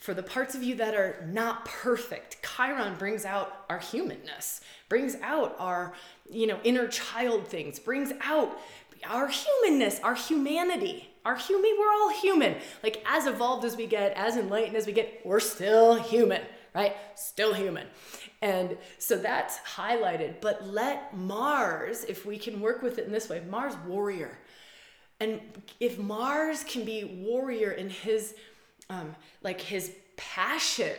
for 0.03 0.13
the 0.13 0.21
parts 0.21 0.53
of 0.53 0.61
you 0.61 0.75
that 0.75 0.93
are 0.95 1.25
not 1.31 1.63
perfect. 1.63 2.45
Chiron 2.45 2.95
brings 2.95 3.23
out 3.23 3.63
our 3.69 3.79
humanness 3.79 4.59
brings 4.89 5.15
out 5.23 5.55
our 5.57 5.93
you 6.29 6.45
know 6.45 6.59
inner 6.65 6.89
child 6.89 7.47
things 7.47 7.79
brings 7.79 8.11
out 8.21 8.59
our 9.09 9.29
humanness 9.29 10.01
our 10.03 10.13
humanity 10.13 11.09
our 11.23 11.37
human 11.37 11.71
we're 11.79 11.93
all 11.93 12.09
human. 12.09 12.57
Like 12.83 13.01
as 13.07 13.27
evolved 13.27 13.63
as 13.63 13.77
we 13.77 13.87
get 13.87 14.11
as 14.17 14.35
enlightened 14.35 14.75
as 14.75 14.85
we 14.85 14.91
get 14.91 15.21
we're 15.23 15.39
still 15.39 15.95
human 15.95 16.41
right? 16.75 16.95
Still 17.15 17.53
human. 17.53 17.85
And 18.41 18.77
so 18.97 19.15
that's 19.15 19.59
highlighted. 19.59 20.41
But 20.41 20.67
let 20.67 21.15
mars 21.15 22.03
if 22.03 22.25
we 22.25 22.37
can 22.37 22.59
work 22.59 22.81
with 22.81 22.97
it 22.97 23.05
in 23.05 23.13
this 23.13 23.29
way 23.29 23.41
mars 23.49 23.75
warrior. 23.87 24.37
And 25.21 25.39
if 25.79 25.97
mars 25.97 26.65
can 26.65 26.83
be 26.83 27.23
warrior 27.25 27.71
in 27.71 27.89
his 27.89 28.35
um, 28.89 29.15
like 29.41 29.61
his 29.61 29.91
passion 30.15 30.95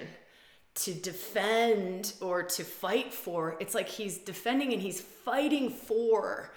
to 0.74 0.92
defend 0.92 2.14
or 2.20 2.42
to 2.42 2.64
fight 2.64 3.12
for. 3.14 3.56
It's 3.60 3.74
like 3.74 3.88
he's 3.88 4.18
defending 4.18 4.72
and 4.72 4.82
he's 4.82 5.00
fighting 5.00 5.70
for 5.70 6.52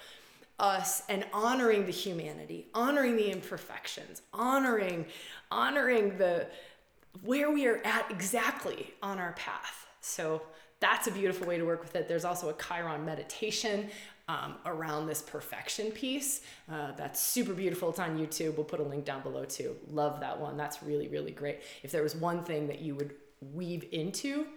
us 0.60 1.04
and 1.08 1.26
honoring 1.34 1.86
the 1.86 1.92
humanity, 1.92 2.68
honoring 2.74 3.16
the 3.16 3.32
imperfections, 3.32 4.24
honoring 4.34 5.06
honoring 5.52 6.18
the 6.18 6.48
where 7.24 7.52
we 7.52 7.68
are 7.68 7.82
at 7.86 8.10
exactly 8.10 8.94
on 9.02 9.20
our 9.20 9.34
path. 9.34 9.88
So 10.02 10.42
that's 10.80 11.08
a 11.08 11.12
beautiful 11.12 11.48
way 11.48 11.58
to 11.58 11.66
work 11.66 11.82
with 11.82 11.96
it. 11.96 12.08
There's 12.08 12.26
also 12.26 12.50
a 12.50 12.54
Chiron 12.54 13.06
meditation 13.06 13.90
um, 14.28 14.56
around 14.66 15.08
this 15.08 15.22
perfection 15.22 15.92
piece. 15.92 16.42
Uh, 16.72 16.92
that's 16.98 17.22
super 17.22 17.54
beautiful. 17.54 17.90
It's 17.90 18.00
on 18.00 18.18
YouTube. 18.18 18.56
We'll 18.56 18.66
put 18.66 18.80
a 18.80 18.84
link 18.84 19.06
down 19.06 19.22
below 19.22 19.46
too. 19.46 19.76
Love 19.90 20.20
that 20.20 20.40
one. 20.40 20.58
That's 20.58 20.84
really, 20.84 21.08
really 21.08 21.32
great. 21.32 21.62
If 21.84 21.92
there 21.92 22.04
was 22.04 22.16
one 22.16 22.44
thing 22.44 22.68
that 22.68 22.80
you 22.82 22.96
would 22.96 23.14
weave 23.54 23.86
into 23.92 24.48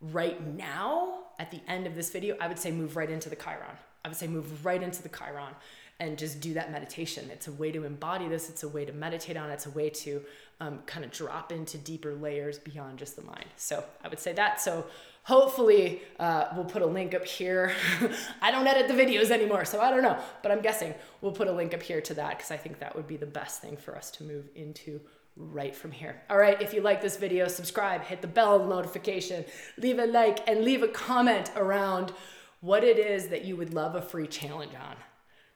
right 0.00 0.44
now 0.56 1.18
at 1.38 1.50
the 1.50 1.60
end 1.68 1.86
of 1.86 1.94
this 1.94 2.10
video, 2.10 2.36
I 2.40 2.48
would 2.48 2.58
say 2.58 2.70
move 2.70 2.96
right 2.96 3.10
into 3.10 3.28
the 3.28 3.36
Chiron. 3.36 3.76
I 4.04 4.08
would 4.08 4.16
say 4.16 4.26
move 4.26 4.64
right 4.64 4.82
into 4.82 5.02
the 5.02 5.08
Chiron 5.08 5.54
and 6.00 6.16
just 6.16 6.40
do 6.40 6.54
that 6.54 6.72
meditation. 6.72 7.28
It's 7.30 7.46
a 7.46 7.52
way 7.52 7.70
to 7.72 7.84
embody 7.84 8.26
this, 8.26 8.48
it's 8.48 8.62
a 8.62 8.68
way 8.68 8.86
to 8.86 8.92
meditate 8.92 9.36
on 9.36 9.50
it, 9.50 9.54
it's 9.54 9.66
a 9.66 9.70
way 9.70 9.90
to 9.90 10.22
um, 10.60 10.80
kind 10.86 11.04
of 11.04 11.10
drop 11.10 11.52
into 11.52 11.76
deeper 11.78 12.14
layers 12.14 12.58
beyond 12.58 12.98
just 12.98 13.16
the 13.16 13.22
mind. 13.22 13.44
So 13.56 13.84
I 14.02 14.08
would 14.08 14.18
say 14.18 14.32
that. 14.32 14.60
So 14.60 14.86
hopefully 15.22 16.02
uh, 16.18 16.46
we'll 16.54 16.64
put 16.64 16.82
a 16.82 16.86
link 16.86 17.14
up 17.14 17.24
here. 17.24 17.72
I 18.42 18.50
don't 18.50 18.66
edit 18.66 18.88
the 18.88 18.94
videos 18.94 19.30
anymore, 19.30 19.64
so 19.64 19.80
I 19.80 19.90
don't 19.90 20.02
know, 20.02 20.18
but 20.42 20.52
I'm 20.52 20.60
guessing 20.60 20.94
we'll 21.20 21.32
put 21.32 21.48
a 21.48 21.52
link 21.52 21.74
up 21.74 21.82
here 21.82 22.00
to 22.00 22.14
that 22.14 22.36
because 22.36 22.50
I 22.50 22.56
think 22.56 22.78
that 22.80 22.94
would 22.96 23.06
be 23.06 23.16
the 23.16 23.26
best 23.26 23.60
thing 23.60 23.76
for 23.76 23.96
us 23.96 24.10
to 24.12 24.24
move 24.24 24.48
into 24.54 25.00
right 25.36 25.74
from 25.74 25.92
here. 25.92 26.20
All 26.28 26.38
right, 26.38 26.60
if 26.60 26.74
you 26.74 26.80
like 26.80 27.00
this 27.00 27.16
video, 27.16 27.48
subscribe, 27.48 28.02
hit 28.02 28.20
the 28.20 28.28
bell 28.28 28.66
notification, 28.66 29.44
leave 29.78 29.98
a 29.98 30.06
like, 30.06 30.46
and 30.48 30.64
leave 30.64 30.82
a 30.82 30.88
comment 30.88 31.50
around 31.56 32.12
what 32.60 32.84
it 32.84 32.98
is 32.98 33.28
that 33.28 33.44
you 33.44 33.56
would 33.56 33.72
love 33.72 33.94
a 33.94 34.02
free 34.02 34.26
challenge 34.26 34.74
on 34.74 34.96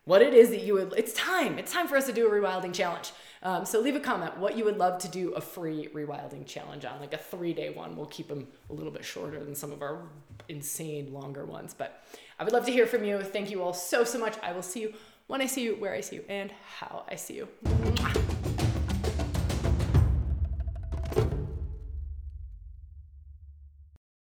what 0.04 0.20
it 0.20 0.34
is 0.34 0.50
that 0.50 0.62
you 0.62 0.74
would 0.74 0.92
it's 0.96 1.12
time 1.14 1.58
it's 1.58 1.72
time 1.72 1.88
for 1.88 1.96
us 1.96 2.06
to 2.06 2.12
do 2.12 2.26
a 2.26 2.30
rewilding 2.30 2.72
challenge 2.72 3.12
um, 3.44 3.64
so 3.64 3.78
leave 3.80 3.94
a 3.94 4.00
comment 4.00 4.36
what 4.38 4.56
you 4.56 4.64
would 4.64 4.78
love 4.78 4.98
to 5.00 5.08
do 5.08 5.32
a 5.32 5.40
free 5.40 5.88
rewilding 5.94 6.46
challenge 6.46 6.84
on 6.84 6.98
like 7.00 7.12
a 7.12 7.18
three 7.18 7.52
day 7.52 7.70
one. 7.70 7.96
We'll 7.96 8.06
keep 8.06 8.28
them 8.28 8.48
a 8.70 8.72
little 8.72 8.92
bit 8.92 9.04
shorter 9.04 9.42
than 9.44 9.54
some 9.54 9.70
of 9.70 9.82
our 9.82 10.02
insane 10.48 11.12
longer 11.12 11.46
ones 11.46 11.72
but 11.72 12.04
i 12.38 12.44
would 12.44 12.52
love 12.52 12.66
to 12.66 12.72
hear 12.72 12.86
from 12.86 13.04
you. 13.04 13.22
Thank 13.22 13.50
you 13.50 13.62
all 13.62 13.72
so 13.72 14.04
so 14.04 14.18
much. 14.18 14.36
I 14.42 14.52
will 14.52 14.62
see 14.62 14.80
you 14.80 14.94
when 15.26 15.40
i 15.40 15.46
see 15.46 15.62
you 15.62 15.76
where 15.76 15.94
i 15.94 16.00
see 16.00 16.16
you 16.16 16.24
and 16.28 16.52
how 16.78 17.04
i 17.08 17.16
see 17.16 17.34
you. 17.34 18.23